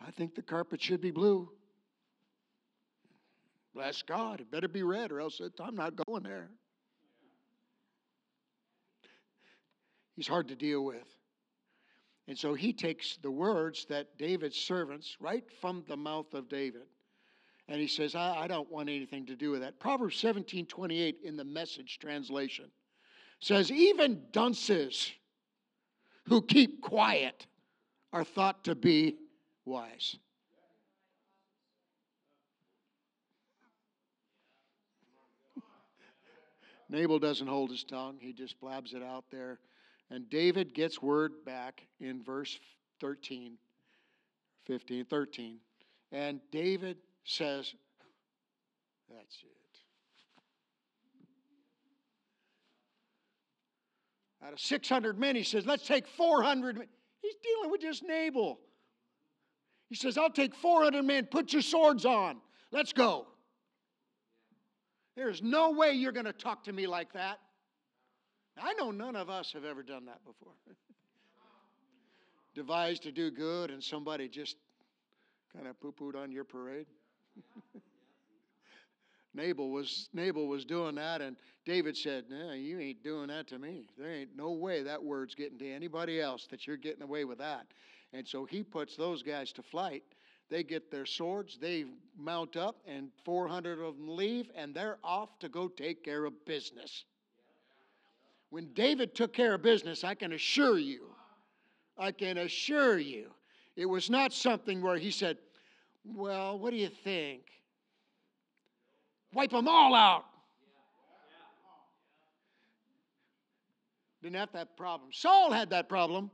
I 0.05 0.11
think 0.11 0.35
the 0.35 0.41
carpet 0.41 0.81
should 0.81 1.01
be 1.01 1.11
blue. 1.11 1.49
Bless 3.73 4.01
God, 4.03 4.41
it 4.41 4.51
better 4.51 4.67
be 4.67 4.83
red 4.83 5.11
or 5.11 5.21
else 5.21 5.41
I'm 5.59 5.75
not 5.75 5.93
going 6.05 6.23
there. 6.23 6.49
He's 10.15 10.27
hard 10.27 10.49
to 10.49 10.55
deal 10.55 10.83
with. 10.83 11.07
And 12.27 12.37
so 12.37 12.53
he 12.53 12.71
takes 12.71 13.17
the 13.17 13.31
words 13.31 13.85
that 13.89 14.17
David's 14.17 14.57
servants, 14.57 15.17
right 15.19 15.43
from 15.59 15.83
the 15.87 15.97
mouth 15.97 16.33
of 16.33 16.47
David, 16.47 16.83
and 17.67 17.79
he 17.79 17.87
says, 17.87 18.15
I, 18.15 18.41
I 18.41 18.47
don't 18.47 18.69
want 18.71 18.89
anything 18.89 19.25
to 19.27 19.35
do 19.35 19.51
with 19.51 19.61
that. 19.61 19.79
Proverbs 19.79 20.17
17 20.17 20.65
28 20.65 21.17
in 21.23 21.37
the 21.37 21.45
message 21.45 21.99
translation 21.99 22.65
says, 23.39 23.71
Even 23.71 24.21
dunces 24.31 25.11
who 26.25 26.41
keep 26.41 26.81
quiet 26.81 27.45
are 28.11 28.23
thought 28.23 28.63
to 28.65 28.75
be 28.75 29.17
wise. 29.65 30.17
Nabal 36.89 37.17
doesn't 37.17 37.47
hold 37.47 37.71
his 37.71 37.83
tongue, 37.83 38.17
he 38.19 38.33
just 38.33 38.59
blabs 38.59 38.93
it 38.93 39.01
out 39.01 39.25
there. 39.31 39.59
And 40.11 40.29
David 40.29 40.75
gets 40.75 41.01
word 41.01 41.31
back 41.43 41.87
in 41.99 42.21
verse 42.21 42.59
13, 43.01 43.57
15, 44.67 45.05
13. 45.05 45.57
And 46.11 46.39
David 46.51 46.97
says, 47.23 47.73
That's 49.09 49.35
it. 49.43 49.63
Out 54.45 54.53
of 54.53 54.59
600 54.59 55.17
men, 55.17 55.35
he 55.35 55.43
says, 55.43 55.65
Let's 55.65 55.87
take 55.87 56.07
400 56.07 56.77
men. 56.77 56.87
He's 57.21 57.35
dealing 57.41 57.71
with 57.71 57.81
just 57.81 58.03
Nabal. 58.03 58.59
He 59.89 59.95
says, 59.95 60.17
I'll 60.17 60.29
take 60.29 60.55
400 60.55 61.03
men, 61.03 61.25
put 61.25 61.53
your 61.53 61.61
swords 61.61 62.05
on. 62.05 62.37
Let's 62.71 62.93
go. 62.93 63.27
There's 65.15 65.41
no 65.41 65.71
way 65.71 65.91
you're 65.91 66.11
going 66.11 66.25
to 66.25 66.33
talk 66.33 66.63
to 66.63 66.73
me 66.73 66.87
like 66.87 67.13
that. 67.13 67.39
I 68.57 68.73
know 68.73 68.91
none 68.91 69.15
of 69.15 69.29
us 69.29 69.53
have 69.53 69.65
ever 69.65 69.83
done 69.83 70.05
that 70.05 70.23
before. 70.25 70.53
Devised 72.55 73.03
to 73.03 73.11
do 73.11 73.31
good 73.31 73.71
and 73.71 73.83
somebody 73.83 74.27
just 74.27 74.57
kind 75.55 75.67
of 75.67 75.79
poo 75.79 75.91
pooed 75.91 76.15
on 76.15 76.31
your 76.31 76.43
parade. 76.43 76.87
Nabal 79.33 79.71
was 79.71 80.09
Nabal 80.13 80.47
was 80.47 80.65
doing 80.65 80.95
that, 80.95 81.21
and 81.21 81.35
David 81.65 81.97
said, 81.97 82.25
"No, 82.29 82.51
you 82.51 82.79
ain't 82.79 83.03
doing 83.03 83.27
that 83.27 83.47
to 83.47 83.59
me. 83.59 83.87
There 83.97 84.11
ain't 84.11 84.35
no 84.35 84.51
way 84.51 84.83
that 84.83 85.03
word's 85.03 85.35
getting 85.35 85.57
to 85.59 85.71
anybody 85.71 86.21
else 86.21 86.47
that 86.47 86.67
you're 86.67 86.77
getting 86.77 87.03
away 87.03 87.25
with 87.25 87.39
that." 87.39 87.67
And 88.13 88.27
so 88.27 88.45
he 88.45 88.63
puts 88.63 88.95
those 88.95 89.23
guys 89.23 89.51
to 89.53 89.63
flight. 89.63 90.03
They 90.49 90.63
get 90.63 90.91
their 90.91 91.05
swords, 91.05 91.57
they 91.57 91.85
mount 92.15 92.57
up, 92.57 92.75
and 92.85 93.09
400 93.25 93.79
of 93.79 93.97
them 93.97 94.15
leave, 94.15 94.51
and 94.55 94.73
they're 94.75 94.99
off 95.03 95.39
to 95.39 95.49
go 95.49 95.67
take 95.67 96.03
care 96.03 96.25
of 96.25 96.45
business. 96.45 97.05
When 98.51 98.71
David 98.73 99.15
took 99.15 99.33
care 99.33 99.55
of 99.55 99.63
business, 99.63 100.03
I 100.03 100.13
can 100.13 100.33
assure 100.33 100.77
you, 100.77 101.07
I 101.97 102.11
can 102.11 102.37
assure 102.37 102.99
you, 102.99 103.31
it 103.75 103.87
was 103.87 104.11
not 104.11 104.31
something 104.31 104.79
where 104.79 104.97
he 104.97 105.09
said, 105.09 105.39
Well, 106.05 106.59
what 106.59 106.71
do 106.71 106.77
you 106.77 106.89
think? 107.03 107.41
Wipe 109.33 109.51
them 109.51 109.67
all 109.67 109.95
out. 109.95 110.25
Didn't 114.21 114.35
have 114.35 114.53
that 114.53 114.77
problem. 114.77 115.09
Saul 115.11 115.51
had 115.51 115.69
that 115.71 115.89
problem. 115.89 116.31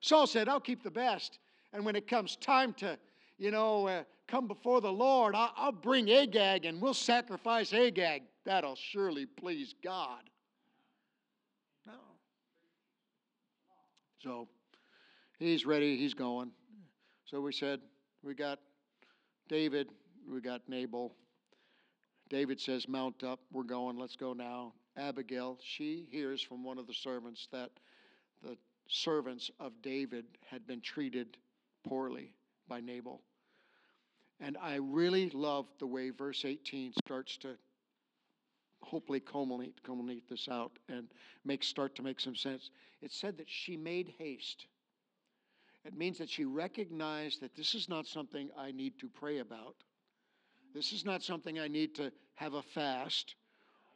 Saul 0.00 0.26
said, 0.26 0.48
I'll 0.48 0.60
keep 0.60 0.82
the 0.82 0.90
best. 0.90 1.38
And 1.72 1.84
when 1.84 1.96
it 1.96 2.06
comes 2.06 2.36
time 2.36 2.74
to, 2.74 2.98
you 3.38 3.50
know, 3.50 3.88
uh, 3.88 4.02
come 4.28 4.46
before 4.46 4.82
the 4.82 4.92
Lord, 4.92 5.34
I'll, 5.34 5.52
I'll 5.56 5.72
bring 5.72 6.10
Agag 6.10 6.66
and 6.66 6.80
we'll 6.82 6.92
sacrifice 6.92 7.72
Agag. 7.72 8.22
That'll 8.44 8.76
surely 8.76 9.24
please 9.24 9.74
God. 9.82 10.20
No. 11.86 11.94
So 14.22 14.48
he's 15.38 15.64
ready, 15.64 15.96
he's 15.96 16.14
going. 16.14 16.50
So 17.24 17.40
we 17.40 17.52
said, 17.52 17.80
we 18.24 18.34
got 18.34 18.58
David, 19.48 19.88
we 20.30 20.40
got 20.40 20.62
Nabal. 20.68 21.14
David 22.30 22.58
says, 22.58 22.88
Mount 22.88 23.22
up, 23.22 23.40
we're 23.52 23.62
going, 23.62 23.98
let's 23.98 24.16
go 24.16 24.32
now. 24.32 24.72
Abigail, 24.96 25.58
she 25.62 26.06
hears 26.10 26.40
from 26.40 26.64
one 26.64 26.78
of 26.78 26.86
the 26.86 26.94
servants 26.94 27.48
that 27.52 27.70
the 28.42 28.56
servants 28.88 29.50
of 29.60 29.72
David 29.82 30.24
had 30.48 30.66
been 30.66 30.80
treated 30.80 31.36
poorly 31.86 32.34
by 32.66 32.80
Nabal. 32.80 33.20
And 34.40 34.56
I 34.60 34.76
really 34.76 35.30
love 35.30 35.66
the 35.78 35.86
way 35.86 36.10
verse 36.10 36.44
18 36.44 36.92
starts 37.04 37.36
to 37.38 37.56
hopefully 38.80 39.20
culminate, 39.20 39.82
culminate 39.82 40.28
this 40.28 40.48
out 40.50 40.72
and 40.88 41.08
make 41.44 41.62
start 41.62 41.94
to 41.96 42.02
make 42.02 42.20
some 42.20 42.36
sense. 42.36 42.70
It 43.02 43.12
said 43.12 43.36
that 43.38 43.48
she 43.48 43.76
made 43.76 44.14
haste. 44.18 44.66
It 45.84 45.96
means 45.96 46.18
that 46.18 46.30
she 46.30 46.44
recognized 46.44 47.40
that 47.42 47.54
this 47.54 47.74
is 47.74 47.88
not 47.88 48.06
something 48.06 48.50
I 48.58 48.72
need 48.72 48.98
to 49.00 49.08
pray 49.08 49.38
about. 49.38 49.76
This 50.74 50.92
is 50.92 51.04
not 51.04 51.22
something 51.22 51.58
I 51.58 51.68
need 51.68 51.94
to 51.96 52.10
have 52.34 52.54
a 52.54 52.62
fast 52.62 53.34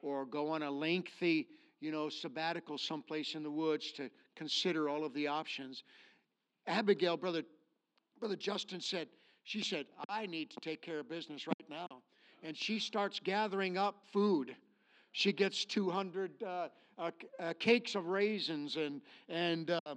or 0.00 0.26
go 0.26 0.50
on 0.50 0.62
a 0.62 0.70
lengthy, 0.70 1.48
you 1.80 1.90
know, 1.90 2.08
sabbatical 2.08 2.78
someplace 2.78 3.34
in 3.34 3.42
the 3.42 3.50
woods 3.50 3.90
to 3.92 4.10
consider 4.36 4.88
all 4.88 5.04
of 5.04 5.14
the 5.14 5.26
options. 5.26 5.82
Abigail, 6.66 7.16
brother, 7.16 7.42
brother 8.20 8.36
Justin 8.36 8.80
said, 8.80 9.08
she 9.42 9.62
said, 9.62 9.86
I 10.08 10.26
need 10.26 10.50
to 10.50 10.60
take 10.60 10.82
care 10.82 11.00
of 11.00 11.08
business 11.08 11.46
right 11.46 11.70
now. 11.70 11.88
And 12.42 12.56
she 12.56 12.78
starts 12.78 13.18
gathering 13.18 13.78
up 13.78 13.96
food. 14.12 14.54
She 15.12 15.32
gets 15.32 15.64
200 15.64 16.42
uh, 16.42 16.68
uh, 16.98 17.10
uh, 17.40 17.54
cakes 17.58 17.94
of 17.94 18.06
raisins 18.06 18.76
and, 18.76 19.00
and, 19.28 19.70
uh, 19.70 19.94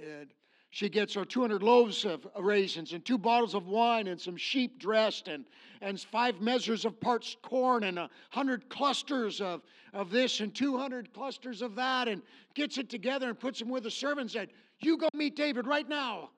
and 0.00 0.28
she 0.72 0.88
gets 0.88 1.12
her 1.12 1.26
200 1.26 1.62
loaves 1.62 2.06
of 2.06 2.26
raisins 2.40 2.94
and 2.94 3.04
two 3.04 3.18
bottles 3.18 3.54
of 3.54 3.66
wine 3.66 4.06
and 4.06 4.18
some 4.18 4.38
sheep 4.38 4.78
dressed 4.78 5.28
and, 5.28 5.44
and 5.82 6.00
five 6.00 6.40
measures 6.40 6.86
of 6.86 6.98
parched 6.98 7.42
corn 7.42 7.84
and 7.84 7.98
a 7.98 8.08
hundred 8.30 8.66
clusters 8.70 9.42
of, 9.42 9.60
of 9.92 10.10
this 10.10 10.40
and 10.40 10.54
200 10.54 11.12
clusters 11.12 11.60
of 11.60 11.74
that 11.74 12.08
and 12.08 12.22
gets 12.54 12.78
it 12.78 12.88
together 12.88 13.28
and 13.28 13.38
puts 13.38 13.58
them 13.58 13.68
with 13.68 13.82
the 13.82 13.90
servants 13.90 14.34
and 14.34 14.48
said, 14.48 14.56
You 14.80 14.96
go 14.96 15.10
meet 15.12 15.36
David 15.36 15.66
right 15.66 15.86
now. 15.86 16.30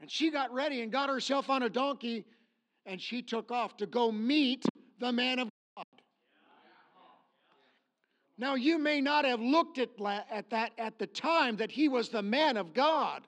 And 0.00 0.10
she 0.10 0.28
got 0.28 0.52
ready 0.52 0.82
and 0.82 0.90
got 0.90 1.08
herself 1.08 1.48
on 1.50 1.62
a 1.62 1.68
donkey 1.68 2.24
and 2.86 3.00
she 3.00 3.22
took 3.22 3.52
off 3.52 3.76
to 3.76 3.86
go 3.86 4.10
meet 4.10 4.64
the 4.98 5.12
man 5.12 5.38
of 5.38 5.48
now, 8.38 8.54
you 8.54 8.78
may 8.78 9.00
not 9.00 9.24
have 9.24 9.40
looked 9.40 9.78
at, 9.78 9.90
at 10.30 10.48
that 10.50 10.70
at 10.78 10.98
the 10.98 11.08
time 11.08 11.56
that 11.56 11.72
he 11.72 11.88
was 11.88 12.08
the 12.08 12.22
man 12.22 12.56
of 12.56 12.72
God. 12.72 13.26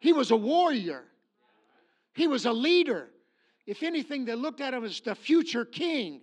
He 0.00 0.14
was 0.14 0.30
a 0.30 0.36
warrior, 0.36 1.04
he 2.14 2.26
was 2.26 2.46
a 2.46 2.52
leader. 2.52 3.08
If 3.64 3.84
anything, 3.84 4.24
they 4.24 4.34
looked 4.34 4.60
at 4.60 4.74
him 4.74 4.82
as 4.82 5.00
the 5.00 5.14
future 5.14 5.64
king. 5.64 6.22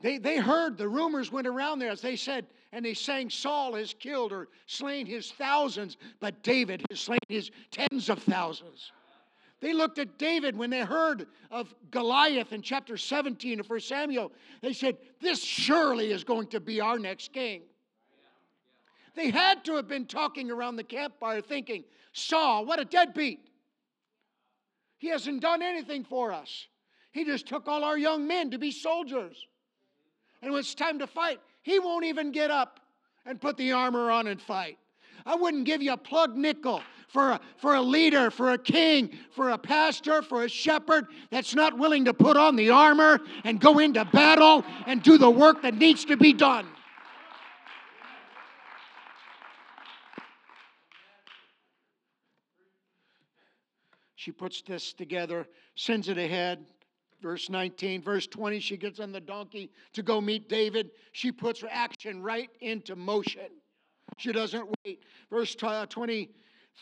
They, 0.00 0.18
they 0.18 0.36
heard 0.36 0.78
the 0.78 0.88
rumors 0.88 1.32
went 1.32 1.48
around 1.48 1.80
there 1.80 1.90
as 1.90 2.00
they 2.00 2.14
said, 2.14 2.46
and 2.70 2.84
they 2.84 2.94
sang, 2.94 3.30
Saul 3.30 3.74
has 3.74 3.94
killed 3.94 4.32
or 4.32 4.48
slain 4.66 5.06
his 5.06 5.32
thousands, 5.32 5.96
but 6.20 6.44
David 6.44 6.84
has 6.88 7.00
slain 7.00 7.18
his 7.28 7.50
tens 7.72 8.08
of 8.08 8.22
thousands. 8.22 8.92
They 9.60 9.74
looked 9.74 9.98
at 9.98 10.18
David 10.18 10.56
when 10.56 10.70
they 10.70 10.80
heard 10.80 11.26
of 11.50 11.74
Goliath 11.90 12.52
in 12.52 12.62
chapter 12.62 12.96
17 12.96 13.60
of 13.60 13.68
1 13.68 13.80
Samuel. 13.80 14.32
They 14.62 14.72
said, 14.72 14.96
This 15.20 15.42
surely 15.42 16.12
is 16.12 16.24
going 16.24 16.48
to 16.48 16.60
be 16.60 16.80
our 16.80 16.98
next 16.98 17.32
king. 17.32 17.62
They 19.14 19.30
had 19.30 19.64
to 19.66 19.74
have 19.76 19.86
been 19.86 20.06
talking 20.06 20.50
around 20.50 20.76
the 20.76 20.84
campfire 20.84 21.42
thinking, 21.42 21.84
Saul, 22.12 22.64
what 22.64 22.80
a 22.80 22.84
deadbeat. 22.84 23.40
He 24.96 25.08
hasn't 25.08 25.42
done 25.42 25.62
anything 25.62 26.04
for 26.04 26.32
us. 26.32 26.68
He 27.12 27.24
just 27.24 27.46
took 27.46 27.68
all 27.68 27.84
our 27.84 27.98
young 27.98 28.26
men 28.26 28.50
to 28.52 28.58
be 28.58 28.70
soldiers. 28.70 29.46
And 30.42 30.52
when 30.52 30.60
it's 30.60 30.74
time 30.74 30.98
to 31.00 31.06
fight, 31.06 31.40
he 31.62 31.78
won't 31.78 32.04
even 32.04 32.32
get 32.32 32.50
up 32.50 32.80
and 33.26 33.40
put 33.40 33.56
the 33.56 33.72
armor 33.72 34.10
on 34.10 34.26
and 34.26 34.40
fight. 34.40 34.78
I 35.26 35.34
wouldn't 35.34 35.64
give 35.64 35.82
you 35.82 35.92
a 35.92 35.98
plug 35.98 36.34
nickel 36.36 36.82
for 37.12 37.32
a, 37.32 37.40
for 37.56 37.74
a 37.74 37.82
leader, 37.82 38.30
for 38.30 38.52
a 38.52 38.58
king, 38.58 39.10
for 39.32 39.50
a 39.50 39.58
pastor, 39.58 40.22
for 40.22 40.44
a 40.44 40.48
shepherd 40.48 41.06
that's 41.30 41.54
not 41.54 41.76
willing 41.76 42.04
to 42.04 42.14
put 42.14 42.36
on 42.36 42.56
the 42.56 42.70
armor 42.70 43.20
and 43.44 43.60
go 43.60 43.78
into 43.78 44.04
battle 44.06 44.64
and 44.86 45.02
do 45.02 45.18
the 45.18 45.30
work 45.30 45.62
that 45.62 45.74
needs 45.74 46.04
to 46.04 46.16
be 46.16 46.32
done. 46.32 46.66
She 54.14 54.30
puts 54.30 54.60
this 54.62 54.92
together, 54.92 55.48
sends 55.76 56.08
it 56.08 56.18
ahead. 56.18 56.66
Verse 57.22 57.50
19, 57.50 58.02
verse 58.02 58.26
20, 58.26 58.60
she 58.60 58.76
gets 58.76 59.00
on 59.00 59.12
the 59.12 59.20
donkey 59.20 59.70
to 59.94 60.02
go 60.02 60.20
meet 60.20 60.48
David. 60.48 60.90
She 61.12 61.32
puts 61.32 61.60
her 61.60 61.68
action 61.70 62.22
right 62.22 62.50
into 62.60 62.96
motion. 62.96 63.48
She 64.18 64.32
doesn't 64.32 64.68
wait. 64.84 65.02
Verse 65.30 65.56
uh, 65.62 65.86
20, 65.86 66.30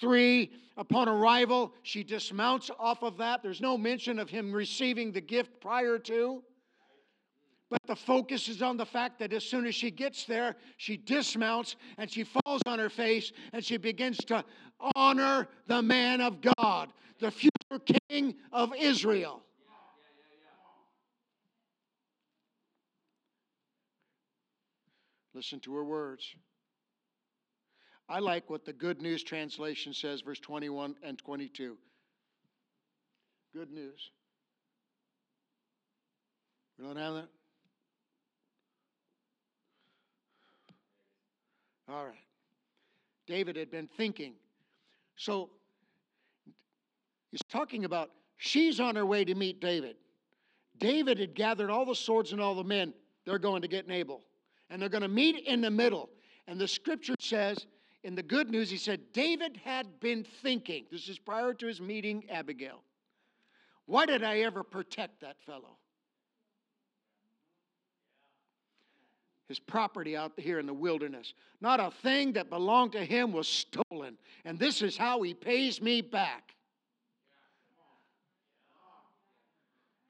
Three, 0.00 0.52
upon 0.76 1.08
arrival, 1.08 1.72
she 1.82 2.04
dismounts 2.04 2.70
off 2.78 3.02
of 3.02 3.16
that. 3.18 3.42
There's 3.42 3.60
no 3.60 3.76
mention 3.76 4.18
of 4.18 4.30
him 4.30 4.52
receiving 4.52 5.12
the 5.12 5.20
gift 5.20 5.60
prior 5.60 5.98
to. 5.98 6.42
But 7.70 7.80
the 7.86 7.96
focus 7.96 8.48
is 8.48 8.62
on 8.62 8.76
the 8.76 8.86
fact 8.86 9.18
that 9.18 9.32
as 9.32 9.44
soon 9.44 9.66
as 9.66 9.74
she 9.74 9.90
gets 9.90 10.24
there, 10.24 10.56
she 10.78 10.96
dismounts 10.96 11.76
and 11.98 12.10
she 12.10 12.24
falls 12.24 12.62
on 12.66 12.78
her 12.78 12.88
face 12.88 13.32
and 13.52 13.62
she 13.62 13.76
begins 13.76 14.18
to 14.26 14.44
honor 14.94 15.48
the 15.66 15.82
man 15.82 16.20
of 16.20 16.40
God, 16.40 16.90
the 17.18 17.30
future 17.30 17.98
king 18.08 18.36
of 18.52 18.72
Israel. 18.78 19.42
Listen 25.34 25.60
to 25.60 25.74
her 25.74 25.84
words. 25.84 26.34
I 28.08 28.20
like 28.20 28.48
what 28.48 28.64
the 28.64 28.72
Good 28.72 29.02
News 29.02 29.22
translation 29.22 29.92
says, 29.92 30.22
verse 30.22 30.40
21 30.40 30.96
and 31.02 31.18
22. 31.18 31.76
Good 33.52 33.70
news. 33.70 34.10
We 36.78 36.86
don't 36.86 36.96
have 36.96 37.14
that? 37.14 37.28
All 41.88 42.04
right. 42.04 42.14
David 43.26 43.56
had 43.56 43.70
been 43.70 43.88
thinking. 43.96 44.34
So 45.16 45.50
he's 47.30 47.40
talking 47.50 47.84
about 47.84 48.10
she's 48.36 48.80
on 48.80 48.96
her 48.96 49.04
way 49.04 49.24
to 49.24 49.34
meet 49.34 49.60
David. 49.60 49.96
David 50.78 51.18
had 51.18 51.34
gathered 51.34 51.70
all 51.70 51.84
the 51.84 51.94
swords 51.94 52.32
and 52.32 52.40
all 52.40 52.54
the 52.54 52.64
men. 52.64 52.94
They're 53.26 53.38
going 53.38 53.62
to 53.62 53.68
get 53.68 53.88
Nabal. 53.88 54.22
And 54.70 54.80
they're 54.80 54.88
going 54.88 55.02
to 55.02 55.08
meet 55.08 55.46
in 55.46 55.60
the 55.60 55.70
middle. 55.70 56.08
And 56.46 56.60
the 56.60 56.68
scripture 56.68 57.14
says 57.18 57.66
in 58.04 58.14
the 58.14 58.22
good 58.22 58.50
news, 58.50 58.70
he 58.70 58.76
said, 58.76 59.00
David 59.12 59.58
had 59.64 60.00
been 60.00 60.24
thinking. 60.42 60.86
This 60.90 61.08
is 61.08 61.18
prior 61.18 61.52
to 61.54 61.66
his 61.66 61.80
meeting 61.80 62.24
Abigail. 62.30 62.82
Why 63.86 64.06
did 64.06 64.22
I 64.22 64.40
ever 64.40 64.62
protect 64.62 65.20
that 65.20 65.36
fellow? 65.44 65.76
His 69.48 69.58
property 69.58 70.14
out 70.14 70.32
here 70.36 70.58
in 70.58 70.66
the 70.66 70.74
wilderness. 70.74 71.32
Not 71.60 71.80
a 71.80 71.90
thing 72.02 72.34
that 72.34 72.50
belonged 72.50 72.92
to 72.92 73.04
him 73.04 73.32
was 73.32 73.48
stolen. 73.48 74.18
And 74.44 74.58
this 74.58 74.82
is 74.82 74.96
how 74.96 75.22
he 75.22 75.32
pays 75.32 75.80
me 75.80 76.02
back 76.02 76.54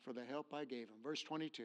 for 0.05 0.13
the 0.13 0.25
help 0.25 0.53
I 0.53 0.65
gave 0.65 0.89
him. 0.89 0.97
Verse 1.05 1.23
22. 1.23 1.65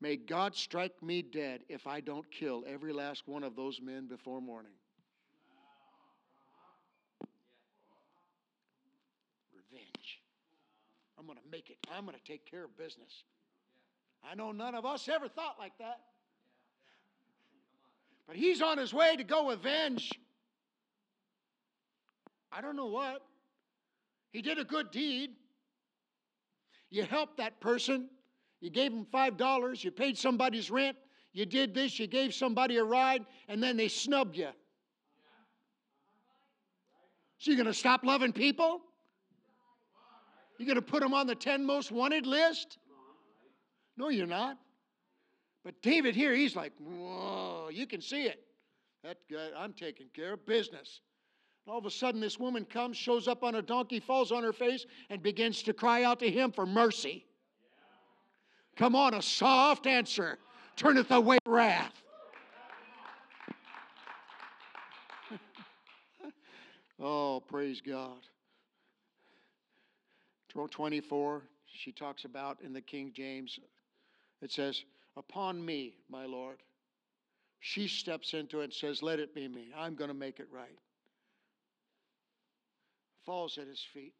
May 0.00 0.16
God 0.16 0.54
strike 0.54 1.02
me 1.02 1.22
dead 1.22 1.62
if 1.68 1.86
I 1.86 2.00
don't 2.00 2.30
kill 2.30 2.64
every 2.66 2.92
last 2.92 3.26
one 3.26 3.42
of 3.42 3.56
those 3.56 3.80
men 3.80 4.06
before 4.06 4.40
morning. 4.40 4.72
Revenge. 9.54 10.20
I'm 11.18 11.26
going 11.26 11.38
to 11.38 11.50
make 11.50 11.70
it. 11.70 11.78
I'm 11.94 12.04
going 12.04 12.16
to 12.16 12.24
take 12.30 12.44
care 12.44 12.64
of 12.64 12.76
business. 12.76 13.24
I 14.30 14.34
know 14.34 14.52
none 14.52 14.74
of 14.74 14.84
us 14.84 15.08
ever 15.08 15.28
thought 15.28 15.56
like 15.58 15.76
that. 15.78 16.00
But 18.26 18.36
he's 18.36 18.62
on 18.62 18.78
his 18.78 18.92
way 18.92 19.16
to 19.16 19.24
go 19.24 19.50
avenge. 19.50 20.10
I 22.50 22.60
don't 22.60 22.76
know 22.76 22.86
what. 22.86 23.22
He 24.32 24.42
did 24.42 24.58
a 24.58 24.64
good 24.64 24.90
deed. 24.90 25.30
You 26.90 27.04
helped 27.04 27.38
that 27.38 27.60
person. 27.60 28.08
You 28.64 28.70
gave 28.70 28.92
them 28.92 29.06
$5. 29.12 29.84
You 29.84 29.90
paid 29.90 30.16
somebody's 30.16 30.70
rent. 30.70 30.96
You 31.34 31.44
did 31.44 31.74
this. 31.74 31.98
You 31.98 32.06
gave 32.06 32.32
somebody 32.32 32.78
a 32.78 32.82
ride. 32.82 33.26
And 33.46 33.62
then 33.62 33.76
they 33.76 33.88
snubbed 33.88 34.38
you. 34.38 34.48
So 37.36 37.50
you're 37.50 37.58
going 37.58 37.66
to 37.66 37.78
stop 37.78 38.04
loving 38.04 38.32
people? 38.32 38.80
You're 40.56 40.64
going 40.64 40.76
to 40.76 40.82
put 40.82 41.02
them 41.02 41.12
on 41.12 41.26
the 41.26 41.34
10 41.34 41.62
most 41.62 41.92
wanted 41.92 42.24
list? 42.24 42.78
No, 43.98 44.08
you're 44.08 44.26
not. 44.26 44.56
But 45.62 45.82
David 45.82 46.14
here, 46.14 46.32
he's 46.32 46.56
like, 46.56 46.72
whoa, 46.78 47.68
you 47.70 47.86
can 47.86 48.00
see 48.00 48.22
it. 48.22 48.44
That 49.02 49.18
guy, 49.30 49.48
I'm 49.58 49.74
taking 49.74 50.06
care 50.14 50.32
of 50.32 50.46
business. 50.46 51.02
And 51.66 51.72
all 51.74 51.78
of 51.78 51.84
a 51.84 51.90
sudden, 51.90 52.18
this 52.18 52.38
woman 52.38 52.64
comes, 52.64 52.96
shows 52.96 53.28
up 53.28 53.44
on 53.44 53.56
a 53.56 53.62
donkey, 53.62 54.00
falls 54.00 54.32
on 54.32 54.42
her 54.42 54.54
face, 54.54 54.86
and 55.10 55.22
begins 55.22 55.62
to 55.64 55.74
cry 55.74 56.04
out 56.04 56.18
to 56.20 56.30
him 56.30 56.50
for 56.50 56.64
mercy. 56.64 57.26
Come 58.76 58.96
on, 58.96 59.14
a 59.14 59.22
soft 59.22 59.86
answer 59.86 60.38
turneth 60.76 61.10
away 61.10 61.38
wrath. 61.46 62.02
oh, 67.00 67.42
praise 67.48 67.80
God. 67.80 68.18
24, 70.70 71.42
she 71.66 71.90
talks 71.90 72.24
about 72.24 72.58
in 72.62 72.72
the 72.72 72.80
King 72.80 73.12
James 73.12 73.58
it 74.44 74.52
says, 74.52 74.84
Upon 75.16 75.64
me, 75.64 75.94
my 76.10 76.26
Lord. 76.26 76.58
She 77.60 77.88
steps 77.88 78.34
into 78.34 78.60
it 78.60 78.64
and 78.64 78.72
says, 78.72 79.02
Let 79.02 79.18
it 79.18 79.34
be 79.34 79.48
me. 79.48 79.68
I'm 79.74 79.94
going 79.94 80.08
to 80.08 80.14
make 80.14 80.38
it 80.38 80.48
right. 80.52 80.78
Falls 83.24 83.56
at 83.56 83.66
his 83.66 83.82
feet. 83.94 84.12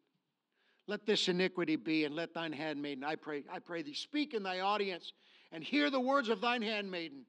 Let 0.87 1.05
this 1.05 1.27
iniquity 1.27 1.77
be, 1.77 2.05
and 2.05 2.15
let 2.15 2.33
thine 2.33 2.53
handmaiden, 2.53 3.03
I 3.03 3.15
pray, 3.15 3.43
I 3.51 3.59
pray 3.59 3.81
thee, 3.81 3.93
speak 3.93 4.33
in 4.33 4.43
thy 4.43 4.59
audience 4.59 5.13
and 5.51 5.63
hear 5.63 5.89
the 5.89 5.99
words 5.99 6.29
of 6.29 6.41
thine 6.41 6.61
handmaiden. 6.61 7.25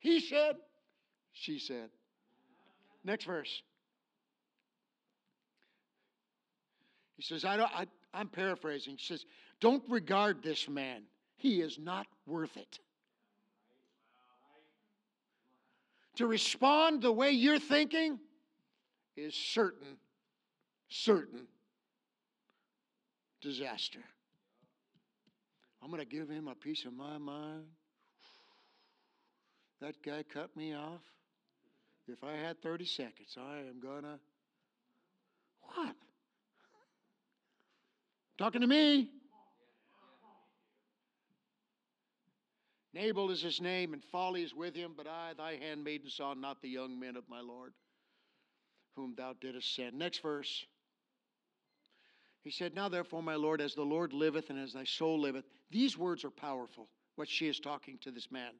He 0.00 0.20
said, 0.20 0.56
she 1.32 1.58
said. 1.58 1.90
Next 3.04 3.24
verse. 3.24 3.62
He 7.16 7.22
says, 7.22 7.44
I 7.44 7.56
don't, 7.56 7.70
I, 7.72 7.86
I'm 8.12 8.28
paraphrasing. 8.28 8.96
He 8.96 9.04
says, 9.04 9.24
Don't 9.60 9.82
regard 9.88 10.42
this 10.42 10.68
man. 10.68 11.02
He 11.36 11.60
is 11.60 11.78
not 11.78 12.06
worth 12.26 12.56
it. 12.56 12.80
To 16.16 16.26
respond 16.26 17.02
the 17.02 17.12
way 17.12 17.30
you're 17.30 17.58
thinking 17.58 18.18
is 19.16 19.34
certain, 19.34 19.98
certain 20.88 21.46
disaster. 23.44 24.00
I'm 25.82 25.90
going 25.90 26.00
to 26.00 26.08
give 26.08 26.30
him 26.30 26.48
a 26.48 26.54
piece 26.54 26.86
of 26.86 26.94
my 26.94 27.18
mind. 27.18 27.64
That 29.82 30.02
guy 30.02 30.22
cut 30.22 30.56
me 30.56 30.74
off. 30.74 31.02
If 32.08 32.24
I 32.24 32.32
had 32.32 32.62
30 32.62 32.86
seconds, 32.86 33.36
I 33.38 33.58
am 33.58 33.80
going 33.82 34.02
to. 34.02 34.18
What? 35.60 35.94
Talking 38.38 38.62
to 38.62 38.66
me. 38.66 39.10
Nabal 42.94 43.30
is 43.30 43.42
his 43.42 43.60
name, 43.60 43.92
and 43.92 44.02
folly 44.04 44.42
is 44.42 44.54
with 44.54 44.74
him, 44.74 44.92
but 44.96 45.06
I, 45.06 45.32
thy 45.36 45.56
handmaiden, 45.56 46.08
saw 46.08 46.32
not 46.32 46.62
the 46.62 46.68
young 46.68 46.98
men 46.98 47.16
of 47.16 47.28
my 47.28 47.40
Lord, 47.40 47.72
whom 48.96 49.14
thou 49.16 49.34
didst 49.38 49.74
send. 49.74 49.98
Next 49.98 50.22
verse. 50.22 50.64
He 52.44 52.50
said, 52.50 52.74
Now 52.74 52.88
therefore, 52.88 53.22
my 53.22 53.34
Lord, 53.34 53.60
as 53.60 53.74
the 53.74 53.82
Lord 53.82 54.12
liveth 54.12 54.50
and 54.50 54.58
as 54.58 54.74
thy 54.74 54.84
soul 54.84 55.20
liveth, 55.20 55.44
these 55.70 55.98
words 55.98 56.24
are 56.24 56.30
powerful, 56.30 56.88
what 57.16 57.28
she 57.28 57.48
is 57.48 57.58
talking 57.58 57.98
to 58.02 58.10
this 58.10 58.30
man. 58.30 58.52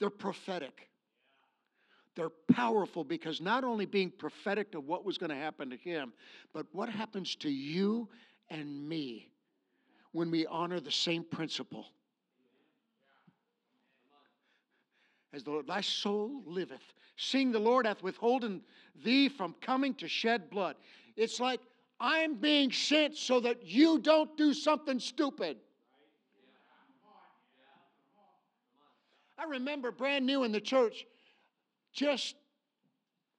They're 0.00 0.10
prophetic. 0.10 0.88
They're 2.16 2.32
powerful 2.52 3.04
because 3.04 3.40
not 3.40 3.62
only 3.62 3.86
being 3.86 4.10
prophetic 4.10 4.74
of 4.74 4.86
what 4.86 5.04
was 5.04 5.18
going 5.18 5.30
to 5.30 5.36
happen 5.36 5.70
to 5.70 5.76
him, 5.76 6.12
but 6.52 6.66
what 6.72 6.88
happens 6.88 7.36
to 7.36 7.50
you 7.50 8.08
and 8.50 8.88
me 8.88 9.30
when 10.12 10.30
we 10.30 10.46
honor 10.46 10.80
the 10.80 10.90
same 10.90 11.24
principle. 11.24 11.86
as 15.32 15.44
the, 15.44 15.50
Lord, 15.50 15.66
thy 15.66 15.80
soul 15.80 16.42
liveth. 16.46 16.94
Seeing 17.16 17.52
the 17.52 17.58
Lord 17.58 17.86
hath 17.86 18.02
withholden 18.02 18.62
thee 19.02 19.28
from 19.28 19.54
coming 19.60 19.94
to 19.94 20.08
shed 20.08 20.50
blood. 20.50 20.76
It's 21.16 21.40
like 21.40 21.60
I'm 22.04 22.34
being 22.34 22.72
sent 22.72 23.16
so 23.16 23.38
that 23.40 23.64
you 23.64 24.00
don't 24.00 24.36
do 24.36 24.52
something 24.52 24.98
stupid. 24.98 25.56
I 29.38 29.44
remember 29.44 29.92
brand 29.92 30.26
new 30.26 30.42
in 30.42 30.50
the 30.50 30.60
church 30.60 31.06
just 31.92 32.34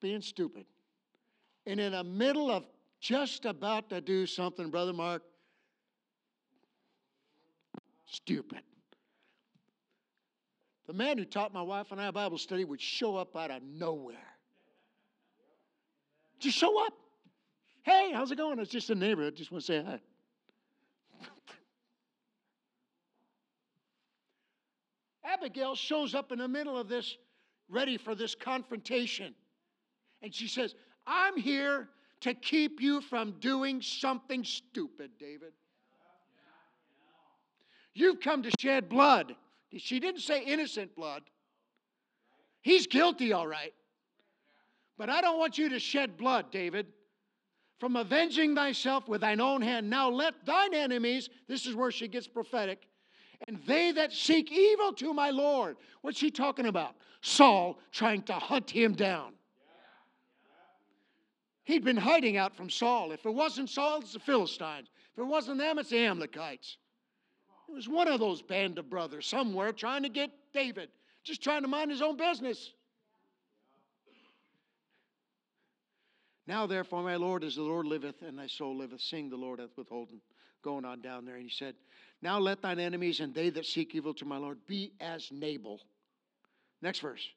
being 0.02 0.22
stupid. 0.22 0.66
And 1.66 1.78
in 1.78 1.92
the 1.92 2.06
middle 2.06 2.50
of 2.50 2.66
just 3.02 3.44
about 3.44 3.90
to 3.90 4.00
do 4.00 4.26
something, 4.26 4.70
Brother 4.70 4.94
Mark, 4.94 5.24
stupid. 8.06 8.62
The 10.88 10.94
man 10.94 11.18
who 11.18 11.26
taught 11.26 11.54
my 11.54 11.62
wife 11.62 11.92
and 11.92 12.00
I 12.00 12.12
Bible 12.12 12.38
study 12.38 12.64
would 12.64 12.80
show 12.80 13.18
up 13.18 13.36
out 13.36 13.52
of 13.52 13.62
nowhere. 13.62 14.16
Just 16.40 16.58
show 16.58 16.86
up. 16.86 16.94
Hey, 17.84 18.12
how's 18.14 18.32
it 18.32 18.38
going? 18.38 18.60
It's 18.60 18.72
just 18.72 18.90
a 18.90 18.96
neighbor. 18.96 19.28
I 19.28 19.30
just 19.30 19.52
want 19.52 19.66
to 19.66 19.74
say 19.74 19.84
hi. 19.84 20.00
Abigail 25.26 25.76
shows 25.76 26.16
up 26.16 26.32
in 26.32 26.40
the 26.40 26.48
middle 26.48 26.78
of 26.78 26.88
this, 26.88 27.18
ready 27.70 27.98
for 27.98 28.16
this 28.16 28.36
confrontation. 28.36 29.36
And 30.22 30.34
she 30.34 30.48
says, 30.48 30.76
I'm 31.06 31.38
here 31.38 31.90
to 32.22 32.34
keep 32.34 32.82
you 32.82 33.02
from 33.02 33.36
doing 33.42 33.82
something 33.82 34.46
stupid, 34.46 35.12
David. 35.20 35.52
You've 37.94 38.22
come 38.22 38.44
to 38.44 38.52
shed 38.60 38.88
blood. 38.88 39.36
She 39.78 40.00
didn't 40.00 40.22
say 40.22 40.42
innocent 40.44 40.96
blood. 40.96 41.24
He's 42.62 42.88
guilty, 42.88 43.34
all 43.34 43.46
right. 43.46 43.74
But 44.98 45.10
I 45.10 45.20
don't 45.20 45.38
want 45.38 45.58
you 45.58 45.68
to 45.70 45.80
shed 45.80 46.18
blood, 46.18 46.50
David, 46.50 46.88
from 47.80 47.96
avenging 47.96 48.56
thyself 48.56 49.08
with 49.08 49.22
thine 49.22 49.42
own 49.42 49.62
hand. 49.62 49.90
Now 49.90 50.10
let 50.10 50.46
thine 50.46 50.74
enemies, 50.74 51.30
this 51.48 51.66
is 51.66 51.76
where 51.76 51.92
she 51.92 52.08
gets 52.08 52.28
prophetic, 52.28 52.88
and 53.48 53.60
they 53.68 53.92
that 53.92 54.14
seek 54.14 54.52
evil 54.52 54.94
to 54.94 55.14
my 55.14 55.30
Lord. 55.30 55.78
What's 56.02 56.18
she 56.18 56.32
talking 56.32 56.68
about? 56.68 56.96
Saul 57.22 57.80
trying 57.92 58.24
to 58.24 58.34
hunt 58.34 58.70
him 58.70 58.94
down. 58.94 59.34
He'd 61.66 61.84
been 61.84 61.98
hiding 61.98 62.38
out 62.38 62.56
from 62.56 62.70
Saul. 62.70 63.12
If 63.12 63.26
it 63.26 63.34
wasn't 63.34 63.70
Saul, 63.70 64.02
it's 64.02 64.14
the 64.14 64.20
Philistines. 64.20 64.90
If 65.14 65.20
it 65.20 65.26
wasn't 65.26 65.60
them, 65.60 65.80
it's 65.80 65.90
the 65.90 66.00
Amalekites. 66.00 66.78
It 67.70 67.74
was 67.74 67.88
one 67.88 68.08
of 68.08 68.20
those 68.20 68.42
band 68.42 68.78
of 68.78 68.90
brothers 68.90 69.26
somewhere 69.26 69.72
trying 69.72 70.04
to 70.04 70.10
get 70.10 70.30
David, 70.54 70.90
just 71.24 71.42
trying 71.42 71.62
to 71.62 71.68
mind 71.68 71.92
his 71.92 72.02
own 72.02 72.18
business. 72.18 72.74
Now, 76.46 76.68
therefore, 76.68 77.04
my 77.04 77.16
Lord, 77.16 77.44
as 77.44 77.56
the 77.56 77.62
Lord 77.62 77.86
liveth 77.86 78.22
and 78.22 78.38
thy 78.38 78.48
soul 78.48 78.78
liveth, 78.78 79.02
sing 79.02 79.30
the 79.30 79.38
Lord 79.38 79.60
hath 79.60 79.78
withholden. 79.78 80.22
Going 80.62 80.86
on 80.86 81.02
down 81.02 81.26
there, 81.26 81.36
and 81.36 81.44
he 81.44 81.50
said, 81.50 81.76
Now 82.22 82.40
let 82.40 82.62
thine 82.62 82.80
enemies 82.80 83.20
and 83.20 83.34
they 83.34 83.50
that 83.50 83.66
seek 83.66 83.94
evil 83.96 84.14
to 84.14 84.26
my 84.26 84.38
Lord 84.38 84.60
be 84.66 84.94
as 85.02 85.30
Nabal. 85.30 85.82
Next 86.82 87.00
verse. 87.00 87.28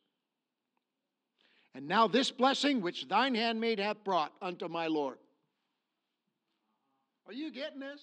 And 1.75 1.88
now 1.88 2.07
this 2.07 2.31
blessing 2.31 2.81
which 2.81 3.09
thine 3.09 3.35
handmaid 3.35 3.81
hath 3.81 4.05
brought 4.05 4.33
unto 4.40 4.69
my 4.69 4.87
Lord. 4.87 5.19
Are 7.27 7.33
you 7.33 7.51
getting 7.51 7.81
this? 7.81 8.01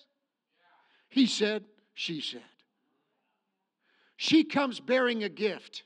He 1.09 1.25
said, 1.25 1.63
she 1.93 2.19
said. 2.19 2.41
She 4.17 4.43
comes 4.43 4.79
bearing 4.79 5.23
a 5.23 5.29
gift. 5.29 5.83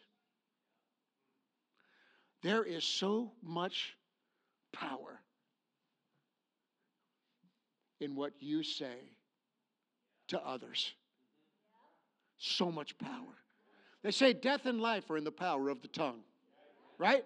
There 2.41 2.63
is 2.63 2.83
so 2.83 3.33
much 3.43 3.96
power 4.79 5.21
in 7.99 8.15
what 8.15 8.33
you 8.39 8.63
say 8.63 9.11
to 10.27 10.39
others. 10.45 10.93
So 12.37 12.71
much 12.71 12.97
power. 12.97 13.35
They 14.03 14.11
say 14.11 14.33
death 14.33 14.65
and 14.65 14.79
life 14.79 15.09
are 15.09 15.17
in 15.17 15.23
the 15.23 15.31
power 15.31 15.69
of 15.69 15.81
the 15.81 15.87
tongue, 15.87 16.19
right? 16.97 17.25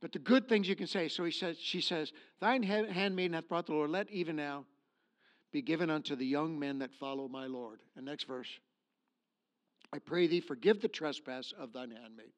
But 0.00 0.12
the 0.12 0.18
good 0.18 0.48
things 0.48 0.68
you 0.68 0.76
can 0.76 0.86
say. 0.86 1.08
So 1.08 1.24
he 1.24 1.30
says, 1.30 1.58
she 1.60 1.80
says, 1.80 2.12
Thine 2.40 2.62
handmaiden 2.62 3.34
hath 3.34 3.48
brought 3.48 3.66
the 3.66 3.72
Lord. 3.72 3.90
Let 3.90 4.10
even 4.10 4.36
now 4.36 4.64
be 5.52 5.60
given 5.60 5.90
unto 5.90 6.14
the 6.14 6.24
young 6.24 6.58
men 6.58 6.78
that 6.78 6.94
follow 6.94 7.28
my 7.28 7.46
Lord. 7.46 7.80
And 7.96 8.06
next 8.06 8.24
verse. 8.24 8.48
I 9.92 9.98
pray 9.98 10.28
thee, 10.28 10.40
forgive 10.40 10.80
the 10.80 10.88
trespass 10.88 11.52
of 11.58 11.72
thine 11.72 11.90
handmaid. 11.90 12.30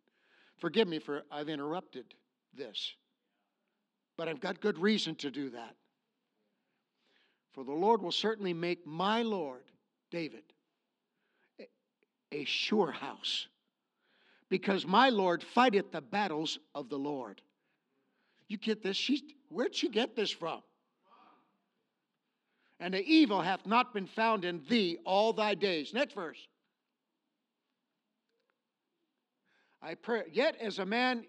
Forgive 0.56 0.88
me 0.88 0.98
for 0.98 1.22
I've 1.30 1.50
interrupted 1.50 2.06
this. 2.54 2.94
But 4.16 4.28
I've 4.28 4.40
got 4.40 4.60
good 4.60 4.78
reason 4.78 5.14
to 5.16 5.30
do 5.30 5.50
that. 5.50 5.74
For 7.52 7.64
the 7.64 7.72
Lord 7.72 8.02
will 8.02 8.12
certainly 8.12 8.54
make 8.54 8.86
my 8.86 9.22
Lord, 9.22 9.64
David, 10.10 10.44
a 12.30 12.44
sure 12.44 12.90
house, 12.90 13.48
because 14.48 14.86
my 14.86 15.10
Lord 15.10 15.42
fighteth 15.42 15.92
the 15.92 16.00
battles 16.00 16.58
of 16.74 16.88
the 16.88 16.98
Lord. 16.98 17.42
You 18.48 18.58
get 18.58 18.82
this? 18.82 18.96
She's, 18.96 19.22
where'd 19.48 19.74
she 19.74 19.88
get 19.88 20.16
this 20.16 20.30
from? 20.30 20.62
And 22.80 22.94
the 22.94 23.02
evil 23.02 23.40
hath 23.40 23.64
not 23.64 23.94
been 23.94 24.06
found 24.06 24.44
in 24.44 24.62
thee 24.68 24.98
all 25.04 25.32
thy 25.32 25.54
days. 25.54 25.94
Next 25.94 26.14
verse. 26.14 26.48
I 29.80 29.94
pray, 29.94 30.22
yet 30.32 30.56
as 30.60 30.78
a 30.78 30.86
man, 30.86 31.24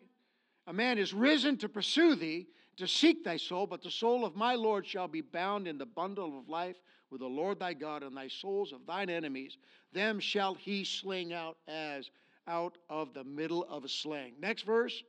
a 0.67 0.73
man 0.73 0.97
is 0.97 1.13
risen 1.13 1.57
to 1.57 1.69
pursue 1.69 2.15
thee, 2.15 2.47
to 2.77 2.87
seek 2.87 3.23
thy 3.23 3.37
soul, 3.37 3.67
but 3.67 3.81
the 3.81 3.91
soul 3.91 4.25
of 4.25 4.35
my 4.35 4.55
Lord 4.55 4.85
shall 4.85 5.07
be 5.07 5.21
bound 5.21 5.67
in 5.67 5.77
the 5.77 5.85
bundle 5.85 6.39
of 6.39 6.49
life 6.49 6.77
with 7.09 7.21
the 7.21 7.27
Lord 7.27 7.59
thy 7.59 7.73
God, 7.73 8.01
and 8.01 8.17
thy 8.17 8.27
souls 8.27 8.73
of 8.73 8.85
thine 8.87 9.09
enemies, 9.09 9.57
them 9.91 10.19
shall 10.19 10.55
he 10.55 10.83
sling 10.83 11.31
out 11.31 11.57
as 11.67 12.09
out 12.47 12.77
of 12.89 13.13
the 13.13 13.23
middle 13.23 13.63
of 13.69 13.85
a 13.85 13.89
sling. 13.89 14.33
Next 14.39 14.63
verse, 14.63 15.03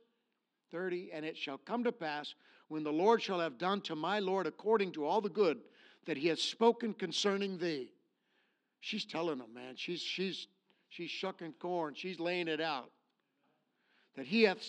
30, 0.71 1.09
and 1.11 1.25
it 1.25 1.37
shall 1.37 1.57
come 1.57 1.83
to 1.83 1.91
pass 1.91 2.35
when 2.67 2.83
the 2.83 2.91
Lord 2.91 3.21
shall 3.21 3.39
have 3.39 3.57
done 3.57 3.81
to 3.81 3.95
my 3.95 4.19
Lord 4.19 4.47
according 4.47 4.91
to 4.93 5.05
all 5.05 5.21
the 5.21 5.29
good 5.29 5.59
that 6.05 6.17
he 6.17 6.27
has 6.27 6.41
spoken 6.41 6.93
concerning 6.93 7.57
thee. 7.57 7.91
She's 8.79 9.05
telling 9.05 9.39
him, 9.39 9.53
man. 9.53 9.73
She's 9.75 10.01
she's 10.01 10.47
she's 10.89 11.09
shucking 11.09 11.53
corn. 11.59 11.95
She's 11.95 12.19
laying 12.19 12.47
it 12.47 12.61
out. 12.61 12.91
That 14.15 14.27
he 14.27 14.43
hath 14.43 14.63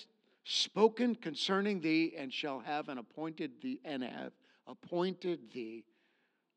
spoken 0.49 1.17
concerning 1.17 1.81
thee 1.81 2.15
and 2.17 2.33
shall 2.33 2.61
have 2.61 2.89
an 2.89 2.99
appointed 2.99 3.51
thee 3.61 3.81
and 3.85 4.03
have 4.05 4.33
appointed 4.69 5.41
thee 5.53 5.85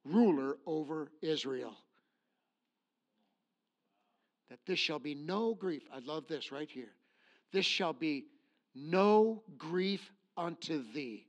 ruler 0.05 0.57
over 0.67 1.11
Israel. 1.23 1.75
That 4.51 4.59
this 4.67 4.77
shall 4.77 4.99
be 4.99 5.15
no 5.15 5.55
grief. 5.55 5.81
I 5.91 5.99
love 5.99 6.27
this 6.27 6.51
right 6.51 6.69
here. 6.69 6.93
This 7.51 7.65
shall 7.65 7.93
be 7.93 8.25
no 8.75 9.41
grief 9.57 10.11
unto 10.37 10.83
thee, 10.93 11.25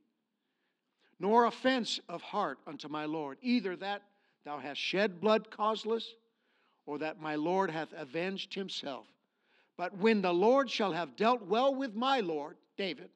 nor 1.18 1.46
offense 1.46 1.98
of 2.10 2.20
heart 2.20 2.58
unto 2.66 2.88
my 2.88 3.06
Lord, 3.06 3.38
either 3.40 3.74
that 3.76 4.02
thou 4.44 4.58
hast 4.58 4.78
shed 4.78 5.18
blood 5.18 5.50
causeless, 5.50 6.14
or 6.84 6.98
that 6.98 7.20
my 7.20 7.36
Lord 7.36 7.70
hath 7.70 7.92
avenged 7.96 8.52
himself. 8.52 9.06
But 9.80 9.96
when 9.96 10.20
the 10.20 10.34
Lord 10.34 10.70
shall 10.70 10.92
have 10.92 11.16
dealt 11.16 11.40
well 11.40 11.74
with 11.74 11.94
my 11.94 12.20
Lord, 12.20 12.58
David, 12.76 13.08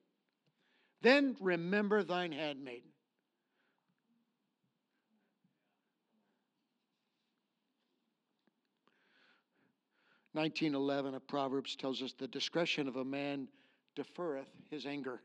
then 1.02 1.36
remember 1.38 2.02
thine 2.02 2.32
handmaiden. 2.32 2.88
Nineteen 10.32 10.74
eleven 10.74 11.14
of 11.14 11.28
Proverbs 11.28 11.76
tells 11.76 12.00
us 12.00 12.14
the 12.14 12.28
discretion 12.28 12.88
of 12.88 12.96
a 12.96 13.04
man 13.04 13.46
deferreth 13.94 14.48
his 14.70 14.86
anger. 14.86 15.20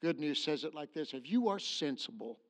Good 0.00 0.18
news 0.18 0.42
says 0.42 0.64
it 0.64 0.74
like 0.74 0.92
this 0.92 1.14
if 1.14 1.30
you 1.30 1.46
are 1.46 1.60
sensible, 1.60 2.40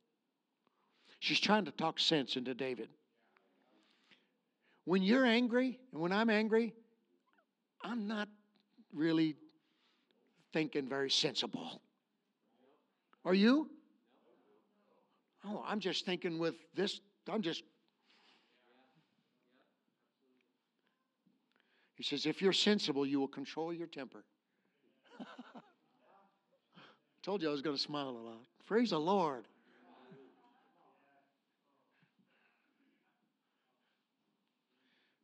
she's 1.18 1.40
trying 1.40 1.66
to 1.66 1.72
talk 1.72 2.00
sense 2.00 2.36
into 2.36 2.54
David. 2.54 2.88
When 4.86 5.02
you're 5.02 5.26
angry, 5.26 5.78
and 5.92 6.00
when 6.00 6.10
I'm 6.10 6.30
angry, 6.30 6.72
I'm 7.84 8.06
not 8.06 8.28
really 8.92 9.36
thinking 10.52 10.88
very 10.88 11.10
sensible. 11.10 11.80
Are 13.24 13.34
you? 13.34 13.70
Oh, 15.44 15.64
I'm 15.66 15.80
just 15.80 16.06
thinking 16.06 16.38
with 16.38 16.54
this, 16.74 17.00
I'm 17.28 17.42
just. 17.42 17.62
He 21.96 22.02
says, 22.02 22.26
if 22.26 22.42
you're 22.42 22.52
sensible, 22.52 23.06
you 23.06 23.20
will 23.20 23.28
control 23.28 23.72
your 23.72 23.86
temper. 23.86 24.24
Told 27.22 27.42
you 27.42 27.48
I 27.48 27.52
was 27.52 27.62
going 27.62 27.76
to 27.76 27.82
smile 27.82 28.08
a 28.08 28.10
lot. 28.10 28.40
Praise 28.66 28.90
the 28.90 28.98
Lord. 28.98 29.46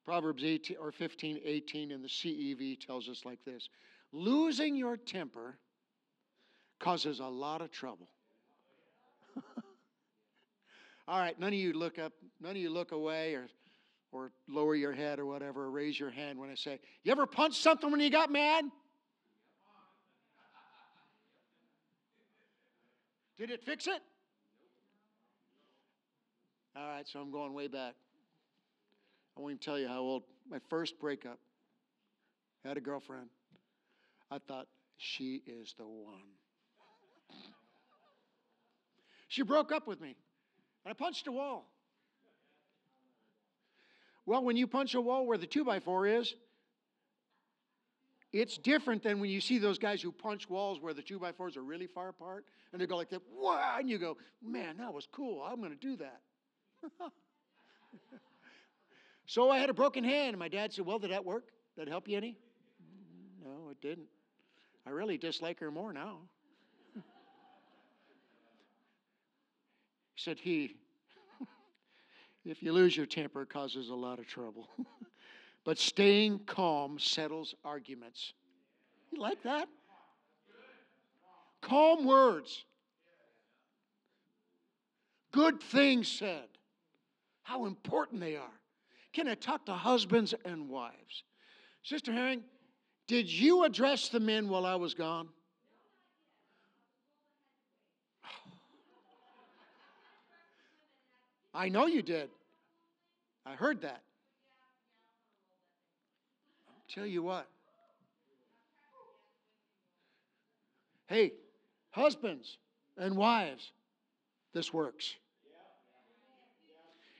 Proverbs 0.09 0.42
18 0.42 0.79
or 0.81 0.90
15, 0.90 1.40
18 1.44 1.90
in 1.90 2.01
the 2.01 2.09
CEV 2.09 2.81
tells 2.81 3.11
us 3.11 3.27
like 3.27 3.44
this 3.44 3.68
losing 4.11 4.75
your 4.75 4.97
temper 4.97 5.59
causes 6.81 7.21
a 7.21 7.27
lot 7.27 7.61
of 7.61 7.71
trouble. 7.71 8.09
All 11.09 11.18
right, 11.18 11.38
none 11.38 11.49
of 11.49 11.59
you 11.59 11.75
look 11.75 11.99
up, 11.99 12.14
none 12.40 12.53
of 12.53 12.57
you 12.57 12.71
look 12.71 12.92
away 12.92 13.35
or 13.35 13.49
or 14.11 14.33
lower 14.49 14.75
your 14.75 14.94
head 14.94 15.18
or 15.18 15.27
whatever, 15.27 15.64
or 15.64 15.71
raise 15.71 16.01
your 16.01 16.09
hand 16.09 16.38
when 16.38 16.49
I 16.49 16.55
say, 16.55 16.81
You 17.05 17.12
ever 17.12 17.27
punch 17.27 17.61
something 17.61 17.90
when 17.90 18.01
you 18.01 18.09
got 18.09 18.33
mad? 18.33 18.64
Did 23.37 23.51
it 23.51 23.62
fix 23.62 23.87
it? 23.87 24.01
All 26.75 26.88
right, 26.88 27.07
so 27.07 27.21
I'm 27.21 27.31
going 27.31 27.53
way 27.53 27.68
back. 27.68 27.94
I 29.38 29.40
won't 29.40 29.53
even 29.53 29.61
tell 29.61 29.79
you 29.79 29.87
how 29.87 30.01
old. 30.01 30.24
My 30.51 30.59
first 30.68 30.98
breakup. 30.98 31.38
Had 32.64 32.77
a 32.77 32.81
girlfriend. 32.81 33.29
I 34.31 34.38
thought, 34.38 34.66
she 34.96 35.42
is 35.46 35.74
the 35.79 35.87
one. 35.87 36.27
She 39.29 39.42
broke 39.42 39.70
up 39.70 39.87
with 39.87 40.01
me. 40.01 40.16
And 40.85 40.90
I 40.90 40.92
punched 40.92 41.29
a 41.29 41.33
wall. 41.33 41.70
Well, 44.27 44.42
when 44.42 44.57
you 44.57 44.66
punch 44.66 44.94
a 44.94 45.01
wall 45.01 45.24
where 45.24 45.38
the 45.38 45.46
2 45.46 45.64
by 45.64 45.79
4 45.81 46.07
is, 46.07 46.35
it's 48.33 48.59
different 48.59 49.03
than 49.03 49.20
when 49.20 49.31
you 49.31 49.40
see 49.40 49.59
those 49.59 49.79
guys 49.79 50.03
who 50.03 50.11
punch 50.11 50.51
walls 50.51 50.81
where 50.81 50.92
the 50.92 51.01
2 51.01 51.18
by 51.18 51.33
4s 51.33 51.57
are 51.57 51.62
really 51.62 51.87
far 51.87 52.09
apart 52.09 52.44
and 52.72 52.83
they 52.83 52.87
go 52.87 52.96
like 52.96 53.09
that, 53.11 53.22
and 53.79 53.88
you 53.88 53.98
go, 53.98 54.18
man, 54.42 54.79
that 54.79 54.92
was 54.92 55.07
cool. 55.12 55.42
I'm 55.42 55.61
going 55.61 55.70
to 55.70 55.77
do 55.77 55.96
that. 55.96 56.20
so 59.29 59.51
I 59.51 59.59
had 59.59 59.69
a 59.69 59.75
broken 59.75 60.05
hand, 60.05 60.31
and 60.31 60.38
my 60.38 60.49
dad 60.49 60.73
said, 60.73 60.87
well, 60.87 60.99
did 60.99 61.11
that 61.11 61.23
work? 61.23 61.45
Did 61.77 61.85
that 61.85 61.91
help 61.91 62.09
you 62.09 62.17
any? 62.17 62.38
No, 63.45 63.69
it 63.69 63.79
didn't. 63.83 64.09
I 64.87 64.91
really 64.91 65.19
dislike 65.19 65.61
her 65.61 65.71
more 65.71 65.93
now. 65.93 66.21
he 66.95 67.03
said, 70.17 70.38
he, 70.38 70.77
if 72.47 72.62
you 72.62 72.73
lose 72.73 72.97
your 72.97 73.05
temper, 73.05 73.43
it 73.43 73.51
causes 73.51 73.91
a 73.91 73.95
lot 73.95 74.19
of 74.19 74.27
trouble. 74.27 74.67
but 75.64 75.77
staying 75.77 76.41
calm 76.47 76.99
settles 76.99 77.55
arguments. 77.67 78.33
You 79.12 79.21
like 79.21 79.43
that? 79.43 79.69
Calm 81.61 82.07
words. 82.07 82.64
Good 85.33 85.61
things 85.61 86.09
said. 86.09 86.49
How 87.43 87.67
important 87.67 88.21
they 88.23 88.37
are. 88.37 88.58
Can 89.18 89.26
I 89.26 89.35
talk 89.35 89.66
to 89.66 89.72
husbands 89.72 90.33
and 90.44 90.68
wives? 90.68 91.24
Sister 91.83 92.12
Herring, 92.12 92.44
did 93.09 93.28
you 93.28 93.64
address 93.64 94.11
the 94.11 94.20
men 94.20 94.48
while 94.48 94.64
I 94.64 94.76
was 94.76 94.94
gone? 94.94 95.26
I 101.52 101.68
know 101.68 101.87
you 101.87 102.00
did. 102.00 102.31
I 103.44 103.57
heard 103.57 103.81
that. 103.81 104.02
I'll 106.68 106.85
tell 106.88 107.07
you 107.07 107.24
what. 107.24 107.48
Hey, 111.09 111.33
husbands 111.90 112.59
and 112.96 113.16
wives, 113.16 113.72
this 114.54 114.72
works. 114.72 115.16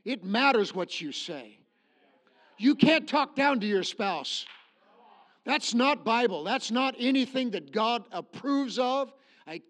It 0.05 0.23
matters 0.23 0.73
what 0.73 1.01
you 1.01 1.11
say. 1.11 1.58
You 2.59 2.75
can't 2.75 3.09
talk 3.09 3.35
down 3.37 3.61
to 3.61 3.67
your 3.67 3.85
spouse. 3.85 4.45
That's 5.45 5.73
not 5.73 6.05
Bible. 6.05 6.45
That's 6.45 6.71
not 6.71 6.95
anything 6.99 7.51
that 7.53 7.73
God 7.73 8.05
approves 8.13 8.79
of. 8.79 9.13
I 9.47 9.63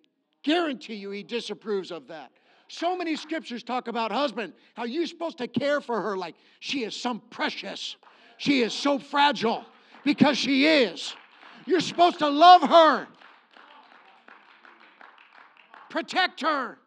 guarantee 0.43 0.95
you 0.95 1.11
he 1.11 1.23
disapproves 1.23 1.91
of 1.91 2.09
that. 2.09 2.33
So 2.69 2.97
many 2.97 3.17
scriptures 3.17 3.63
talk 3.63 3.89
about 3.89 4.11
husband, 4.11 4.53
how 4.75 4.85
you're 4.85 5.07
supposed 5.07 5.39
to 5.39 5.49
care 5.49 5.81
for 5.81 6.01
her 6.01 6.17
like 6.17 6.35
she 6.61 6.85
is 6.85 6.95
some 6.95 7.21
precious. 7.31 7.97
She 8.39 8.61
is 8.63 8.73
so 8.73 8.99
fragile 8.99 9.65
because 10.05 10.37
she 10.37 10.67
is. 10.67 11.15
You're 11.67 11.81
supposed 11.81 12.19
to 12.21 12.29
love 12.29 12.63
her, 12.63 13.07
protect 15.91 16.41
her, 16.41 16.79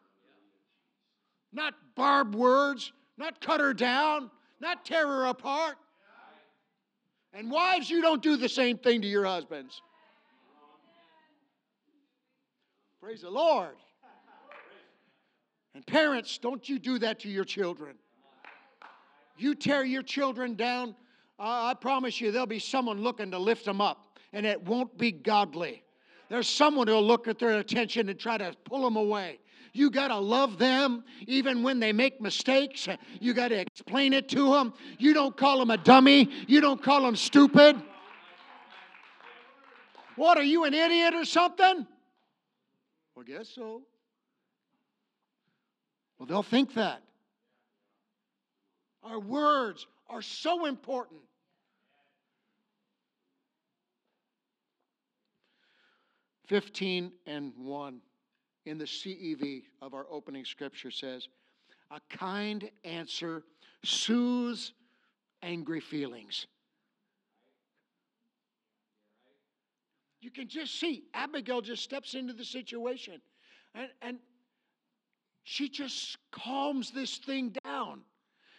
not 1.54 1.74
barb 1.96 2.36
words, 2.36 2.94
not 3.18 3.42
cut 3.42 3.60
her 3.60 3.74
down, 3.74 4.32
not 4.60 4.86
tear 4.86 5.06
her 5.08 5.26
apart. 5.26 5.78
And 7.34 7.50
wives, 7.50 7.90
you 7.90 8.02
don't 8.02 8.22
do 8.22 8.36
the 8.36 8.50
same 8.50 8.78
thing 8.78 9.02
to 9.02 9.08
your 9.08 9.26
husbands. 9.26 9.82
Praise 13.02 13.22
the 13.22 13.30
Lord. 13.30 13.76
And 15.74 15.86
parents, 15.88 16.38
don't 16.38 16.68
you 16.68 16.78
do 16.78 17.00
that 17.00 17.20
to 17.22 17.30
your 17.30 17.46
children. 17.46 17.96
You 19.38 19.56
tear 19.56 19.84
your 19.84 20.04
children 20.04 20.56
down, 20.56 20.96
I 21.40 21.74
promise 21.74 22.22
you, 22.22 22.32
there'll 22.32 22.46
be 22.46 22.60
someone 22.60 23.02
looking 23.02 23.32
to 23.32 23.40
lift 23.40 23.66
them 23.66 23.82
up, 23.82 24.20
and 24.34 24.46
it 24.46 24.62
won't 24.64 24.96
be 24.98 25.12
godly. 25.12 25.84
There's 26.30 26.48
someone 26.48 26.88
who'll 26.88 27.06
look 27.06 27.28
at 27.28 27.40
their 27.40 27.58
attention 27.58 28.08
and 28.08 28.20
try 28.20 28.38
to 28.38 28.56
pull 28.66 28.84
them 28.84 28.96
away. 28.96 29.40
You 29.74 29.90
got 29.90 30.10
to 30.10 30.18
love 30.18 30.58
them 30.58 31.04
even 31.28 31.64
when 31.64 31.80
they 31.80 31.94
make 31.94 32.20
mistakes. 32.20 32.88
You 33.20 33.34
got 33.34 33.50
to 33.50 33.60
explain 33.60 34.14
it 34.14 34.28
to 34.30 34.52
them. 34.52 34.74
You 34.98 35.14
don't 35.14 35.36
call 35.36 35.60
them 35.60 35.72
a 35.72 35.78
dummy, 35.78 36.30
you 36.48 36.62
don't 36.62 36.82
call 36.82 37.04
them 37.04 37.16
stupid. 37.16 37.82
What, 40.18 40.38
are 40.38 40.44
you 40.44 40.66
an 40.66 40.74
idiot 40.74 41.14
or 41.16 41.26
something? 41.26 41.88
Well, 43.16 43.26
guess 43.26 43.50
so. 43.50 43.82
Well, 46.20 46.28
they'll 46.28 46.44
think 46.44 46.74
that. 46.76 47.02
Our 49.04 49.20
words 49.20 49.88
are 50.10 50.22
so 50.22 50.66
important. 50.66 51.22
Fifteen 56.46 57.14
and 57.26 57.54
one 57.58 58.02
in 58.66 58.78
the 58.78 58.86
CEV 58.86 59.64
of 59.82 59.94
our 59.94 60.06
opening 60.10 60.46
scripture 60.46 60.92
says, 60.92 61.28
A 61.92 62.00
kind 62.10 62.70
answer 62.84 63.44
soothes 63.84 64.74
angry 65.42 65.80
feelings. 65.80 66.48
You 70.22 70.30
can 70.30 70.48
just 70.48 70.80
see 70.80 71.04
Abigail 71.14 71.62
just 71.62 71.84
steps 71.84 72.14
into 72.14 72.34
the 72.34 72.46
situation 72.46 73.22
and, 73.74 73.90
and 74.02 74.20
she 75.44 75.70
just 75.70 76.18
calms 76.32 76.92
this 76.92 77.18
thing 77.18 77.56
down. 77.64 78.02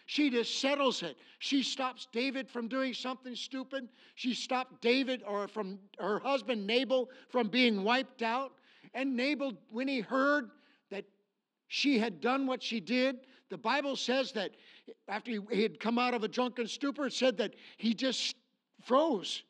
She 0.05 0.29
just 0.29 0.59
settles 0.59 1.01
it. 1.01 1.15
She 1.39 1.63
stops 1.63 2.07
David 2.11 2.49
from 2.49 2.67
doing 2.67 2.93
something 2.93 3.35
stupid. 3.35 3.87
She 4.15 4.33
stopped 4.33 4.81
David 4.81 5.23
or 5.25 5.47
from 5.47 5.79
her 5.97 6.19
husband 6.19 6.67
Nabal 6.67 7.09
from 7.29 7.47
being 7.47 7.83
wiped 7.83 8.21
out. 8.21 8.51
And 8.93 9.15
Nabal, 9.15 9.53
when 9.71 9.87
he 9.87 10.01
heard 10.01 10.51
that 10.89 11.05
she 11.67 11.97
had 11.97 12.21
done 12.21 12.45
what 12.45 12.61
she 12.61 12.79
did, 12.79 13.17
the 13.49 13.57
Bible 13.57 13.95
says 13.95 14.31
that 14.33 14.51
after 15.07 15.31
he 15.31 15.61
had 15.61 15.79
come 15.79 15.97
out 15.97 16.13
of 16.13 16.23
a 16.23 16.27
drunken 16.27 16.67
stupor, 16.67 17.05
it 17.05 17.13
said 17.13 17.37
that 17.37 17.55
he 17.77 17.93
just 17.93 18.35
froze. 18.83 19.43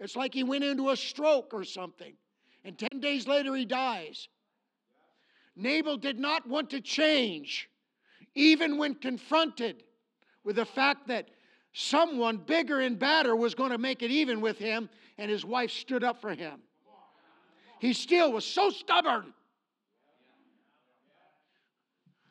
It's 0.00 0.16
like 0.16 0.34
he 0.34 0.44
went 0.44 0.64
into 0.64 0.90
a 0.90 0.96
stroke 0.96 1.52
or 1.52 1.64
something. 1.64 2.14
And 2.64 2.78
10 2.78 3.00
days 3.00 3.26
later, 3.26 3.54
he 3.54 3.64
dies. 3.64 4.28
Nabal 5.54 5.96
did 5.96 6.18
not 6.18 6.46
want 6.46 6.70
to 6.70 6.80
change, 6.80 7.70
even 8.34 8.76
when 8.76 8.94
confronted 8.94 9.84
with 10.44 10.56
the 10.56 10.64
fact 10.64 11.08
that 11.08 11.30
someone 11.72 12.36
bigger 12.36 12.80
and 12.80 12.98
badder 12.98 13.34
was 13.34 13.54
going 13.54 13.70
to 13.70 13.78
make 13.78 14.02
it 14.02 14.10
even 14.10 14.40
with 14.40 14.58
him, 14.58 14.88
and 15.18 15.30
his 15.30 15.44
wife 15.44 15.70
stood 15.70 16.04
up 16.04 16.20
for 16.20 16.34
him. 16.34 16.60
He 17.78 17.92
still 17.92 18.32
was 18.32 18.44
so 18.44 18.70
stubborn. 18.70 19.32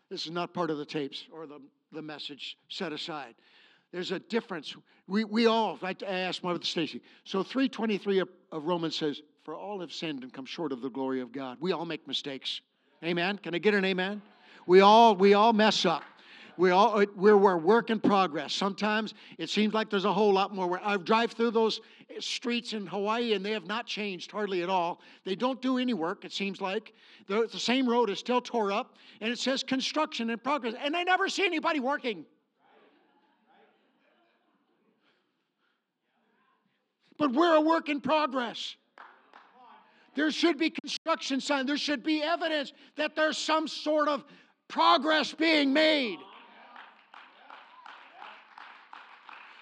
This 0.10 0.26
is 0.26 0.32
not 0.32 0.54
part 0.54 0.70
of 0.70 0.78
the 0.78 0.86
tapes 0.86 1.26
or 1.32 1.48
the, 1.48 1.60
the 1.92 2.02
message 2.02 2.58
set 2.70 2.94
aside. 2.94 3.36
There's 3.92 4.12
a 4.12 4.20
difference. 4.20 4.76
We, 5.08 5.24
we 5.24 5.46
all, 5.46 5.80
I 5.82 5.96
asked 6.06 6.44
my 6.44 6.52
brother 6.52 6.66
Stacy. 6.66 7.02
So 7.24 7.44
323 7.44 8.20
of, 8.20 8.30
of 8.52 8.66
Romans 8.66 8.96
says, 8.96 9.22
For 9.44 9.56
all 9.56 9.80
have 9.82 9.94
sinned 9.94 10.24
and 10.24 10.34
come 10.34 10.46
short 10.46 10.72
of 10.72 10.82
the 10.82 10.90
glory 10.90 11.22
of 11.22 11.32
God. 11.32 11.58
We 11.60 11.72
all 11.72 11.86
make 11.86 12.08
mistakes. 12.08 12.62
Amen. 13.04 13.38
Can 13.38 13.56
I 13.56 13.58
get 13.58 13.74
an 13.74 13.86
amen? 13.86 14.22
We 14.68 14.82
all 14.82 15.16
we 15.16 15.34
all 15.34 15.54
mess 15.54 15.86
up. 15.86 16.04
We 16.58 16.72
all 16.72 17.04
we're, 17.16 17.38
we're 17.38 17.58
work 17.58 17.90
in 17.90 18.00
progress. 18.00 18.54
Sometimes 18.54 19.14
it 19.38 19.50
seems 19.50 19.74
like 19.74 19.90
there's 19.90 20.06
a 20.06 20.14
whole 20.14 20.34
lot 20.34 20.54
more. 20.54 20.80
I 20.84 20.98
drive 20.98 21.32
through 21.34 21.52
those 21.52 21.82
streets 22.20 22.74
in 22.74 22.88
Hawaii 22.88 23.34
and 23.34 23.46
they 23.46 23.52
have 23.52 23.68
not 23.68 23.86
changed 23.86 24.32
hardly 24.32 24.64
at 24.64 24.70
all. 24.70 25.02
They 25.26 25.36
don't 25.36 25.62
do 25.62 25.78
any 25.78 25.94
work. 25.94 26.24
It 26.24 26.32
seems 26.32 26.62
like 26.62 26.94
the, 27.28 27.48
the 27.52 27.60
same 27.60 27.88
road 27.88 28.10
is 28.10 28.20
still 28.20 28.42
tore 28.42 28.72
up 28.72 28.96
and 29.22 29.32
it 29.32 29.40
says 29.40 29.64
construction 29.64 30.30
in 30.30 30.40
progress. 30.40 30.76
And 30.80 30.96
I 30.96 31.04
never 31.04 31.28
see 31.28 31.46
anybody 31.46 31.80
working. 31.80 32.26
But 37.18 37.32
we're 37.32 37.56
a 37.56 37.62
work 37.62 37.90
in 37.90 38.02
progress. 38.02 38.76
There 40.16 40.32
should 40.32 40.58
be 40.58 40.70
construction 40.70 41.42
sign. 41.42 41.66
There 41.66 41.78
should 41.78 42.04
be 42.04 42.24
evidence 42.24 42.72
that 42.96 43.16
there's 43.16 43.38
some 43.38 43.68
sort 43.68 44.08
of 44.08 44.24
progress 44.68 45.34
being 45.34 45.74
made. 45.74 46.18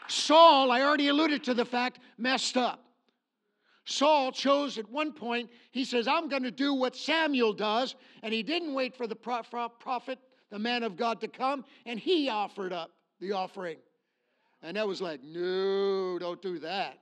Saul, 0.07 0.71
I 0.71 0.81
already 0.81 1.07
alluded 1.07 1.43
to 1.45 1.53
the 1.53 1.65
fact, 1.65 1.99
messed 2.17 2.57
up. 2.57 2.79
Saul 3.85 4.31
chose 4.31 4.77
at 4.77 4.89
one 4.89 5.11
point, 5.11 5.49
he 5.71 5.83
says, 5.83 6.07
I'm 6.07 6.29
going 6.29 6.43
to 6.43 6.51
do 6.51 6.73
what 6.73 6.95
Samuel 6.95 7.53
does. 7.53 7.95
And 8.21 8.33
he 8.33 8.41
didn't 8.41 8.73
wait 8.73 8.95
for 8.95 9.07
the 9.07 9.15
prophet, 9.15 10.19
the 10.49 10.59
man 10.59 10.83
of 10.83 10.95
God, 10.95 11.19
to 11.21 11.27
come, 11.27 11.65
and 11.85 11.99
he 11.99 12.29
offered 12.29 12.71
up 12.71 12.91
the 13.19 13.33
offering. 13.33 13.77
And 14.61 14.77
that 14.77 14.87
was 14.87 15.01
like, 15.01 15.21
no, 15.23 16.17
don't 16.19 16.41
do 16.41 16.59
that. 16.59 16.97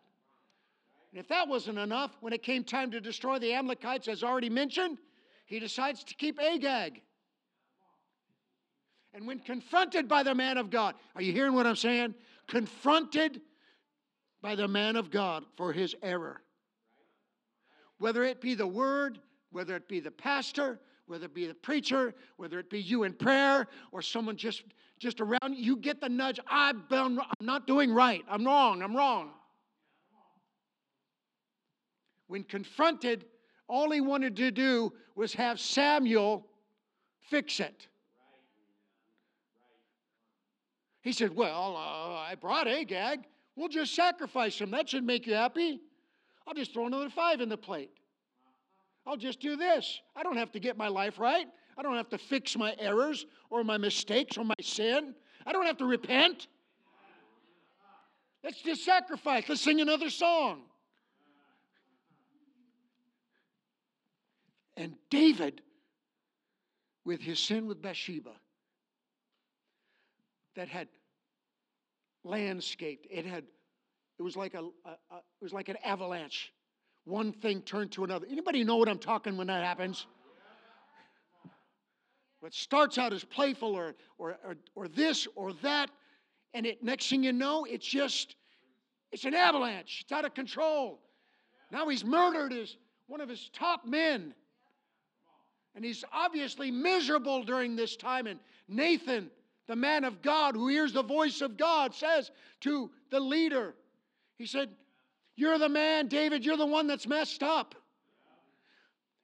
And 1.12 1.20
if 1.20 1.28
that 1.28 1.48
wasn't 1.48 1.78
enough, 1.78 2.18
when 2.22 2.34
it 2.34 2.42
came 2.42 2.64
time 2.64 2.90
to 2.92 3.02
destroy 3.02 3.38
the 3.38 3.54
Amalekites, 3.54 4.08
as 4.08 4.24
already 4.24 4.50
mentioned, 4.50 4.98
he 5.46 5.60
decides 5.60 6.04
to 6.06 6.16
keep 6.16 6.40
Agag. 6.42 7.02
And 9.14 9.28
when 9.28 9.40
confronted 9.40 10.08
by 10.08 10.24
the 10.24 10.34
man 10.34 10.58
of 10.58 10.70
God, 10.70 10.96
are 11.16 11.22
you 11.22 11.34
hearing 11.34 11.54
what 11.54 11.68
I'm 11.68 11.76
saying? 11.76 12.16
Confronted 12.48 13.42
by 14.42 14.56
the 14.56 14.68
man 14.68 14.96
of 14.96 15.12
God 15.12 15.46
for 15.56 15.72
his 15.72 15.96
error. 16.02 16.42
Whether 18.00 18.24
it 18.24 18.42
be 18.42 18.56
the 18.56 18.68
word, 18.68 19.20
whether 19.52 19.76
it 19.76 19.88
be 19.88 20.00
the 20.00 20.12
pastor, 20.12 20.80
whether 21.06 21.26
it 21.26 21.34
be 21.34 21.46
the 21.46 21.54
preacher, 21.54 22.14
whether 22.38 22.58
it 22.58 22.70
be 22.70 22.82
you 22.82 23.04
in 23.04 23.14
prayer, 23.14 23.68
or 23.92 24.02
someone 24.02 24.38
just, 24.38 24.64
just 24.98 25.22
around 25.22 25.56
you, 25.56 25.76
get 25.76 26.02
the 26.02 26.10
nudge. 26.10 26.40
I've 26.48 26.90
been, 26.90 27.20
I'm 27.20 27.46
not 27.46 27.68
doing 27.68 27.94
right. 27.94 28.24
I'm 28.30 28.46
wrong. 28.46 28.82
I'm 28.82 28.96
wrong. 28.96 29.32
When 32.28 32.44
confronted, 32.44 33.26
all 33.68 33.92
he 33.92 34.00
wanted 34.00 34.38
to 34.38 34.52
do 34.52 34.94
was 35.16 35.34
have 35.34 35.60
Samuel 35.60 36.48
fix 37.20 37.60
it. 37.60 37.88
He 41.02 41.12
said, 41.12 41.36
Well, 41.36 41.76
uh, 41.76 42.16
I 42.16 42.36
brought 42.40 42.68
Agag. 42.68 43.22
We'll 43.56 43.70
just 43.70 43.96
sacrifice 43.96 44.60
him. 44.60 44.72
That 44.72 44.90
should 44.90 45.04
make 45.04 45.28
you 45.28 45.34
happy. 45.34 45.82
I'll 46.48 46.54
just 46.54 46.74
throw 46.74 46.88
another 46.88 47.10
five 47.10 47.42
in 47.42 47.50
the 47.50 47.58
plate. 47.58 47.92
I'll 49.06 49.18
just 49.18 49.40
do 49.40 49.56
this. 49.56 50.00
I 50.16 50.24
don't 50.24 50.38
have 50.38 50.52
to 50.54 50.60
get 50.60 50.78
my 50.78 50.88
life 50.88 51.20
right. 51.20 51.48
I 51.78 51.82
don't 51.82 51.96
have 51.96 52.10
to 52.10 52.18
fix 52.18 52.56
my 52.56 52.76
errors 52.80 53.26
or 53.50 53.64
my 53.64 53.78
mistakes 53.78 54.38
or 54.38 54.44
my 54.44 54.56
sin. 54.62 55.16
I 55.46 55.52
don't 55.52 55.66
have 55.66 55.78
to 55.78 55.86
repent. 55.86 56.48
Let's 58.44 58.62
just 58.62 58.84
sacrifice. 58.86 59.46
Let's 59.48 59.62
sing 59.62 59.82
another 59.82 60.10
song. 60.10 60.64
And 64.78 64.96
David, 65.10 65.62
with 67.06 67.22
his 67.22 67.40
sin 67.40 67.68
with 67.68 67.82
Bathsheba, 67.82 68.32
that 70.56 70.68
had 70.68 70.88
landscaped, 72.24 73.08
it 73.10 73.26
had, 73.26 73.44
it 74.20 74.24
was 74.24 74.36
like 74.36 74.54
a, 74.54 74.60
a, 74.60 74.90
a 75.12 75.16
it 75.16 75.44
was 75.44 75.54
like 75.54 75.70
an 75.70 75.78
avalanche 75.84 76.54
one 77.06 77.32
thing 77.32 77.62
turned 77.62 77.92
to 77.94 78.04
another. 78.04 78.28
Anybody 78.30 78.64
know 78.64 78.78
what 78.78 78.88
I'm 78.88 79.00
talking 79.00 79.38
when 79.38 79.48
that 79.48 79.64
happens? 79.64 80.06
What 82.40 82.54
starts 82.54 82.98
out 82.98 83.14
as 83.14 83.24
playful 83.24 83.76
or, 83.76 83.96
or, 84.18 84.38
or, 84.44 84.56
or 84.76 84.88
this 84.88 85.28
or 85.36 85.54
that, 85.62 85.90
and 86.54 86.66
it 86.66 86.84
next 86.84 87.10
thing 87.10 87.24
you 87.24 87.34
know, 87.34 87.66
it's 87.66 87.86
just 87.86 88.36
it's 89.12 89.26
an 89.26 89.34
avalanche. 89.34 90.02
It's 90.04 90.12
out 90.12 90.26
of 90.26 90.34
control. 90.34 91.00
Now 91.72 91.88
he's 91.88 92.04
murdered 92.04 92.52
his 92.52 92.78
one 93.08 93.22
of 93.22 93.30
his 93.30 93.50
top 93.54 93.86
men. 93.86 94.34
And 95.76 95.86
he's 95.86 96.04
obviously 96.12 96.70
miserable 96.70 97.44
during 97.44 97.76
this 97.76 97.96
time. 97.96 98.28
And 98.28 98.40
Nathan, 98.68 99.30
the 99.68 99.76
man 99.76 100.04
of 100.04 100.22
God 100.22 100.56
who 100.56 100.68
hears 100.68 100.94
the 100.94 101.04
voice 101.04 101.42
of 101.42 101.58
God, 101.58 101.94
says 101.94 102.32
to 102.62 102.92
the 103.10 103.20
leader, 103.20 103.76
He 104.38 104.46
said, 104.46 104.70
You're 105.36 105.58
the 105.58 105.70
man, 105.70 106.08
David, 106.08 106.46
you're 106.46 106.58
the 106.58 106.66
one 106.66 106.88
that's 106.88 107.08
messed 107.08 107.44
up. 107.44 107.76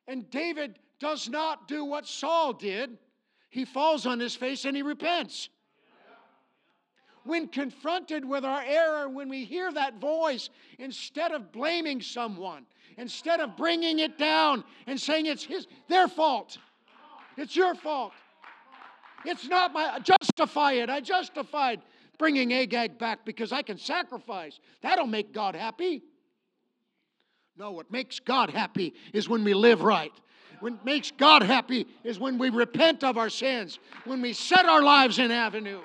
And 0.07 0.29
David 0.29 0.79
does 0.99 1.27
not 1.29 1.67
do 1.67 1.83
what 1.83 2.07
Saul 2.07 2.53
did. 2.53 2.97
He 3.49 3.65
falls 3.65 4.05
on 4.05 4.19
his 4.19 4.35
face 4.35 4.65
and 4.65 4.75
he 4.75 4.83
repents 4.83 5.49
when 7.27 7.47
confronted 7.47 8.25
with 8.25 8.45
our 8.45 8.61
error, 8.61 9.09
when 9.09 9.29
we 9.29 9.43
hear 9.43 9.71
that 9.71 9.99
voice, 9.99 10.49
instead 10.79 11.31
of 11.31 11.51
blaming 11.51 12.01
someone, 12.01 12.65
instead 12.97 13.39
of 13.39 13.55
bringing 13.57 13.99
it 13.99 14.17
down 14.17 14.63
and 14.87 14.99
saying 14.99 15.25
it's 15.25 15.43
his, 15.43 15.67
their 15.87 16.07
fault, 16.07 16.57
it's 17.35 17.55
your 17.55 17.75
fault. 17.75 18.13
It's 19.25 19.47
not 19.47 19.73
my, 19.73 19.99
justify 19.99 20.73
it. 20.73 20.89
I 20.89 21.01
justified 21.01 21.81
bringing 22.17 22.53
Agag 22.53 22.97
back 22.97 23.25
because 23.25 23.51
I 23.51 23.61
can 23.61 23.77
sacrifice. 23.77 24.59
That'll 24.81 25.07
make 25.07 25.33
God 25.33 25.55
happy. 25.55 26.03
No, 27.57 27.71
what 27.71 27.91
makes 27.91 28.19
God 28.19 28.49
happy 28.49 28.93
is 29.13 29.27
when 29.27 29.43
we 29.43 29.53
live 29.53 29.81
right. 29.81 30.13
What 30.59 30.83
makes 30.85 31.11
God 31.11 31.43
happy 31.43 31.87
is 32.03 32.19
when 32.19 32.37
we 32.37 32.49
repent 32.49 33.03
of 33.03 33.17
our 33.17 33.29
sins, 33.29 33.79
when 34.05 34.21
we 34.21 34.33
set 34.33 34.65
our 34.65 34.81
lives 34.81 35.19
in 35.19 35.31
avenue. 35.31 35.81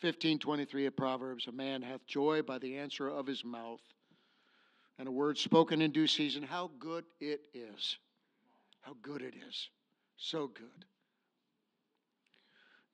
1523 0.00 0.86
of 0.86 0.96
Proverbs 0.96 1.46
A 1.46 1.52
man 1.52 1.82
hath 1.82 2.06
joy 2.06 2.40
by 2.40 2.58
the 2.58 2.78
answer 2.78 3.08
of 3.08 3.26
his 3.26 3.44
mouth, 3.44 3.82
and 4.98 5.06
a 5.06 5.12
word 5.12 5.36
spoken 5.36 5.82
in 5.82 5.92
due 5.92 6.06
season. 6.06 6.42
How 6.42 6.70
good 6.78 7.04
it 7.20 7.42
is! 7.52 7.98
How 8.80 8.96
good 9.02 9.20
it 9.20 9.34
is! 9.46 9.68
So 10.16 10.46
good. 10.46 10.86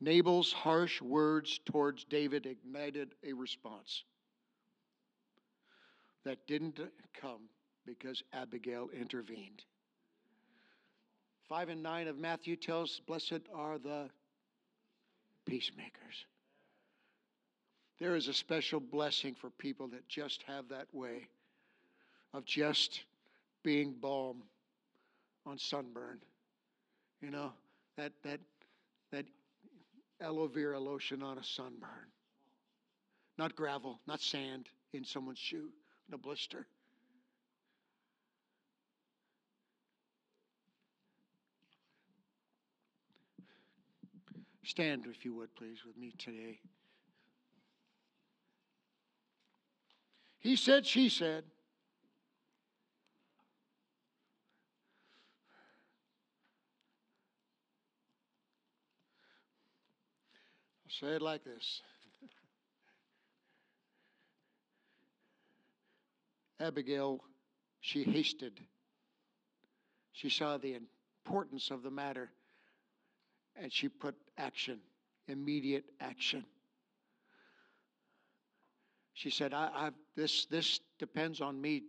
Nabal's 0.01 0.53
harsh 0.53 1.01
words 1.01 1.61
towards 1.65 2.05
David 2.05 2.45
ignited 2.45 3.15
a 3.25 3.33
response 3.33 4.03
that 6.25 6.45
didn't 6.49 6.81
come 7.19 7.49
because 7.87 8.23
Abigail 8.33 8.89
intervened. 8.93 9.63
5 11.49 11.69
and 11.69 11.83
9 11.85 12.09
of 12.09 12.19
Matthew 12.19 12.57
tells, 12.57 13.01
Blessed 13.07 13.43
are 13.55 13.79
the 13.79 14.11
peacemakers. 15.47 16.27
There 17.99 18.15
is 18.15 18.29
a 18.29 18.35
special 18.35 18.79
blessing 18.79 19.35
for 19.35 19.51
people 19.51 19.89
that 19.89 20.07
just 20.09 20.43
have 20.43 20.69
that 20.69 20.87
way 20.93 21.29
of 22.35 22.45
just 22.45 23.05
being 23.63 23.95
balm 24.01 24.43
on 25.47 25.59
sunburn. 25.59 26.21
You 27.23 27.31
know, 27.31 27.53
that 27.97 28.13
that 28.23 28.41
that 29.13 29.25
aloe 30.21 30.49
vera 30.49 30.79
lotion 30.79 31.23
on 31.23 31.39
a 31.39 31.45
sunburn. 31.45 32.11
Not 33.39 33.57
gravel, 33.57 34.01
not 34.07 34.21
sand 34.21 34.69
in 34.93 35.05
someone's 35.05 35.39
shoe, 35.39 35.71
in 36.09 36.15
a 36.15 36.19
blister. 36.19 36.67
Stand, 44.65 45.07
if 45.07 45.25
you 45.25 45.33
would, 45.35 45.55
please, 45.55 45.79
with 45.87 45.97
me 45.97 46.13
today. 46.19 46.59
He 50.47 50.55
said, 50.55 50.87
she 50.87 51.09
said. 51.09 51.43
I'll 60.85 60.91
say 61.01 61.17
it 61.17 61.23
like 61.23 61.43
this 61.43 61.83
Abigail, 66.61 67.25
she 67.81 68.05
hasted. 68.05 68.61
She 70.13 70.31
saw 70.31 70.59
the 70.59 70.75
importance 70.75 71.73
of 71.73 71.83
the 71.83 71.91
matter 71.91 72.31
and 73.61 73.73
she 73.73 73.89
put 73.89 74.15
action, 74.39 74.79
immediate 75.27 75.87
action. 76.01 76.45
She 79.17 79.31
said, 79.31 79.55
I, 79.55 79.71
I, 79.75 79.91
this, 80.15 80.45
this 80.45 80.79
depends 80.99 81.41
on 81.41 81.59
me 81.59 81.85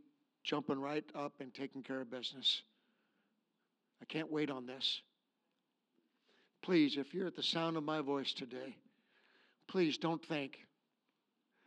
jumping 0.45 0.79
right 0.79 1.03
up 1.13 1.33
and 1.41 1.53
taking 1.53 1.83
care 1.83 1.99
of 1.99 2.09
business. 2.09 2.61
I 4.01 4.05
can't 4.05 4.31
wait 4.31 4.49
on 4.49 4.65
this. 4.65 5.01
Please, 6.61 6.95
if 6.95 7.13
you're 7.13 7.27
at 7.27 7.35
the 7.35 7.43
sound 7.43 7.75
of 7.75 7.83
my 7.83 7.99
voice 7.99 8.31
today, 8.31 8.77
please 9.67 9.97
don't 9.97 10.25
think. 10.25 10.59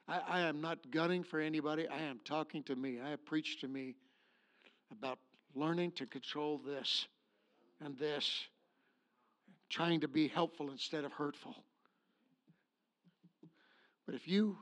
I, 0.09 0.21
I 0.27 0.41
am 0.41 0.63
not 0.63 0.91
gunning 0.91 1.23
for 1.23 1.39
anybody. 1.39 1.87
I 1.87 2.01
am 2.05 2.21
talking 2.25 2.63
to 2.63 2.75
me. 2.75 2.99
I 2.99 3.11
have 3.11 3.27
preached 3.27 3.61
to 3.61 3.69
me 3.69 3.97
about 4.91 5.19
learning 5.55 5.93
to 5.93 6.07
control 6.07 6.57
this 6.57 7.07
and 7.85 7.99
this, 7.99 8.47
trying 9.69 10.01
to 10.01 10.09
be 10.09 10.27
helpful 10.27 10.71
instead 10.71 11.05
of 11.05 11.13
hurtful. 11.13 11.55
But 14.07 14.15
if 14.15 14.27
you 14.27 14.57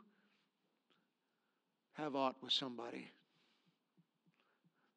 have 1.99 2.15
aught 2.15 2.37
with 2.43 2.53
somebody, 2.53 3.11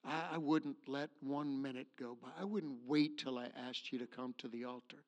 I, 0.05 0.33
I 0.33 0.37
wouldn't 0.37 0.77
let 0.87 1.09
one 1.19 1.61
minute 1.61 1.87
go 1.99 2.17
by. 2.21 2.29
I 2.39 2.45
wouldn't 2.45 2.77
wait 2.85 3.17
till 3.17 3.37
I 3.37 3.47
asked 3.67 3.91
you 3.91 3.99
to 3.99 4.07
come 4.07 4.35
to 4.37 4.47
the 4.47 4.65
altar. 4.65 5.03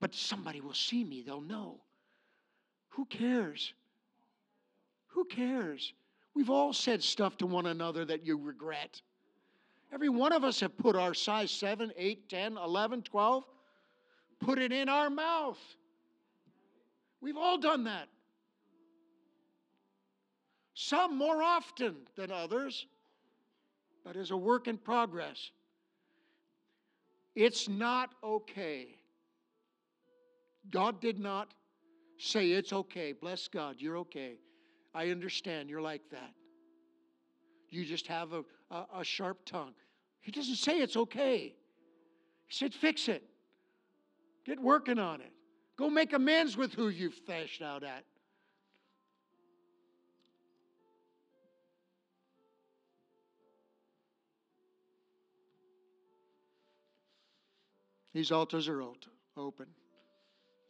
But 0.00 0.14
somebody 0.14 0.60
will 0.60 0.74
see 0.74 1.04
me, 1.04 1.22
they'll 1.22 1.40
know. 1.40 1.80
Who 2.90 3.04
cares? 3.06 3.72
Who 5.08 5.24
cares? 5.24 5.92
We've 6.34 6.50
all 6.50 6.72
said 6.72 7.02
stuff 7.02 7.38
to 7.38 7.46
one 7.46 7.66
another 7.66 8.04
that 8.04 8.26
you 8.26 8.36
regret. 8.36 9.00
Every 9.92 10.08
one 10.08 10.32
of 10.32 10.44
us 10.44 10.60
have 10.60 10.76
put 10.76 10.96
our 10.96 11.14
size 11.14 11.50
7, 11.50 11.92
8, 11.96 12.28
10, 12.28 12.58
11, 12.58 13.02
12, 13.02 13.44
put 14.40 14.58
it 14.58 14.72
in 14.72 14.88
our 14.88 15.08
mouth. 15.08 15.58
We've 17.20 17.36
all 17.36 17.56
done 17.56 17.84
that 17.84 18.08
some 20.76 21.16
more 21.16 21.42
often 21.42 21.96
than 22.16 22.30
others, 22.30 22.86
but 24.04 24.14
as 24.14 24.30
a 24.30 24.36
work 24.36 24.68
in 24.68 24.76
progress. 24.76 25.50
It's 27.34 27.66
not 27.66 28.10
okay. 28.22 28.88
God 30.70 31.00
did 31.00 31.18
not 31.18 31.54
say 32.18 32.50
it's 32.52 32.74
okay. 32.74 33.12
Bless 33.12 33.48
God, 33.48 33.76
you're 33.78 33.96
okay. 33.98 34.34
I 34.94 35.08
understand 35.08 35.70
you're 35.70 35.80
like 35.80 36.02
that. 36.10 36.32
You 37.70 37.84
just 37.84 38.06
have 38.08 38.34
a, 38.34 38.44
a, 38.70 38.86
a 38.98 39.04
sharp 39.04 39.46
tongue. 39.46 39.72
He 40.20 40.30
doesn't 40.30 40.56
say 40.56 40.80
it's 40.80 40.96
okay. 40.96 41.54
He 42.46 42.54
said, 42.54 42.74
fix 42.74 43.08
it. 43.08 43.22
Get 44.44 44.60
working 44.60 44.98
on 44.98 45.22
it. 45.22 45.32
Go 45.78 45.88
make 45.88 46.12
amends 46.12 46.56
with 46.56 46.74
who 46.74 46.88
you've 46.88 47.20
thrashed 47.26 47.62
out 47.62 47.82
at. 47.82 48.04
These 58.16 58.32
altars 58.32 58.66
are 58.66 58.82
open. 59.36 59.66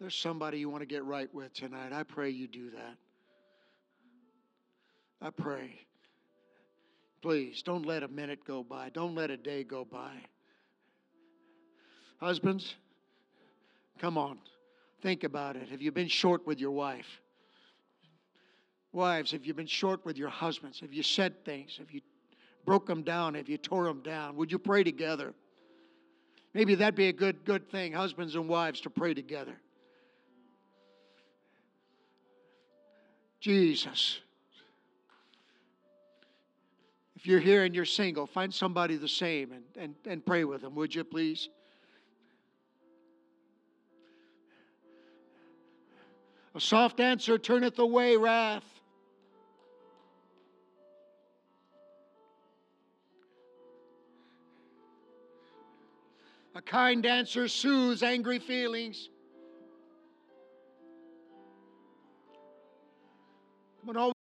There's 0.01 0.17
somebody 0.17 0.59
you 0.59 0.69
want 0.69 0.83
to 0.83 0.87
get 0.87 1.05
right 1.05 1.33
with 1.33 1.55
tonight. 1.55 1.93
I 1.93 2.03
pray 2.03 2.29
you 2.29 2.49
do 2.49 2.71
that. 2.71 2.97
I 5.23 5.31
pray. 5.31 5.79
Please 7.23 7.63
don't 7.63 7.87
let 7.87 8.03
a 8.03 8.09
minute 8.09 8.45
go 8.45 8.65
by. 8.65 8.89
Don't 8.89 9.15
let 9.15 9.31
a 9.31 9.37
day 9.37 9.63
go 9.63 9.85
by. 9.85 10.11
Husbands, 12.19 12.75
come 14.01 14.19
on. 14.19 14.39
Think 15.01 15.23
about 15.23 15.55
it. 15.55 15.69
Have 15.69 15.81
you 15.81 15.93
been 15.93 16.09
short 16.09 16.45
with 16.49 16.59
your 16.59 16.73
wife? 16.73 17.21
Wives, 18.91 19.31
have 19.31 19.47
you 19.47 19.55
been 19.55 19.69
short 19.69 20.05
with 20.05 20.19
your 20.19 20.31
husbands? 20.31 20.81
Have 20.81 20.93
you 20.93 21.05
said 21.05 21.45
things? 21.45 21.77
Have 21.79 21.93
you 21.93 22.01
broke 22.65 22.89
them 22.89 23.05
down? 23.05 23.35
Have 23.35 23.49
you 23.49 23.57
tore 23.57 23.85
them 23.85 24.01
down? 24.01 24.35
Would 24.35 24.51
you 24.51 24.59
pray 24.59 24.83
together? 24.83 25.33
Maybe 26.57 26.75
that'd 26.75 26.95
be 26.95 27.09
a 27.09 27.13
good 27.13 27.45
good 27.45 27.71
thing, 27.71 27.93
husbands 27.93 28.35
and 28.35 28.49
wives, 28.49 28.81
to 28.81 28.89
pray 28.89 29.13
together. 29.13 29.53
Jesus. 33.41 34.21
If 37.15 37.27
you're 37.27 37.41
here 37.41 37.65
and 37.65 37.75
you're 37.75 37.85
single, 37.85 38.27
find 38.27 38.55
somebody 38.55 38.97
the 38.97 39.07
same 39.07 39.53
and, 39.53 39.65
and, 39.77 39.95
and 40.07 40.25
pray 40.25 40.45
with 40.45 40.63
them, 40.63 40.75
would 40.77 40.95
you 40.95 41.05
please? 41.05 41.51
A 46.55 46.61
soft 46.61 47.01
answer 47.01 47.37
turneth 47.37 47.79
away 47.79 48.17
wrath. 48.17 48.76
A 56.57 56.63
kind 56.63 57.05
answer 57.05 57.49
soothes 57.49 58.03
angry 58.03 58.39
feelings. 58.39 59.11
Come 63.85 63.95
on, 63.95 64.16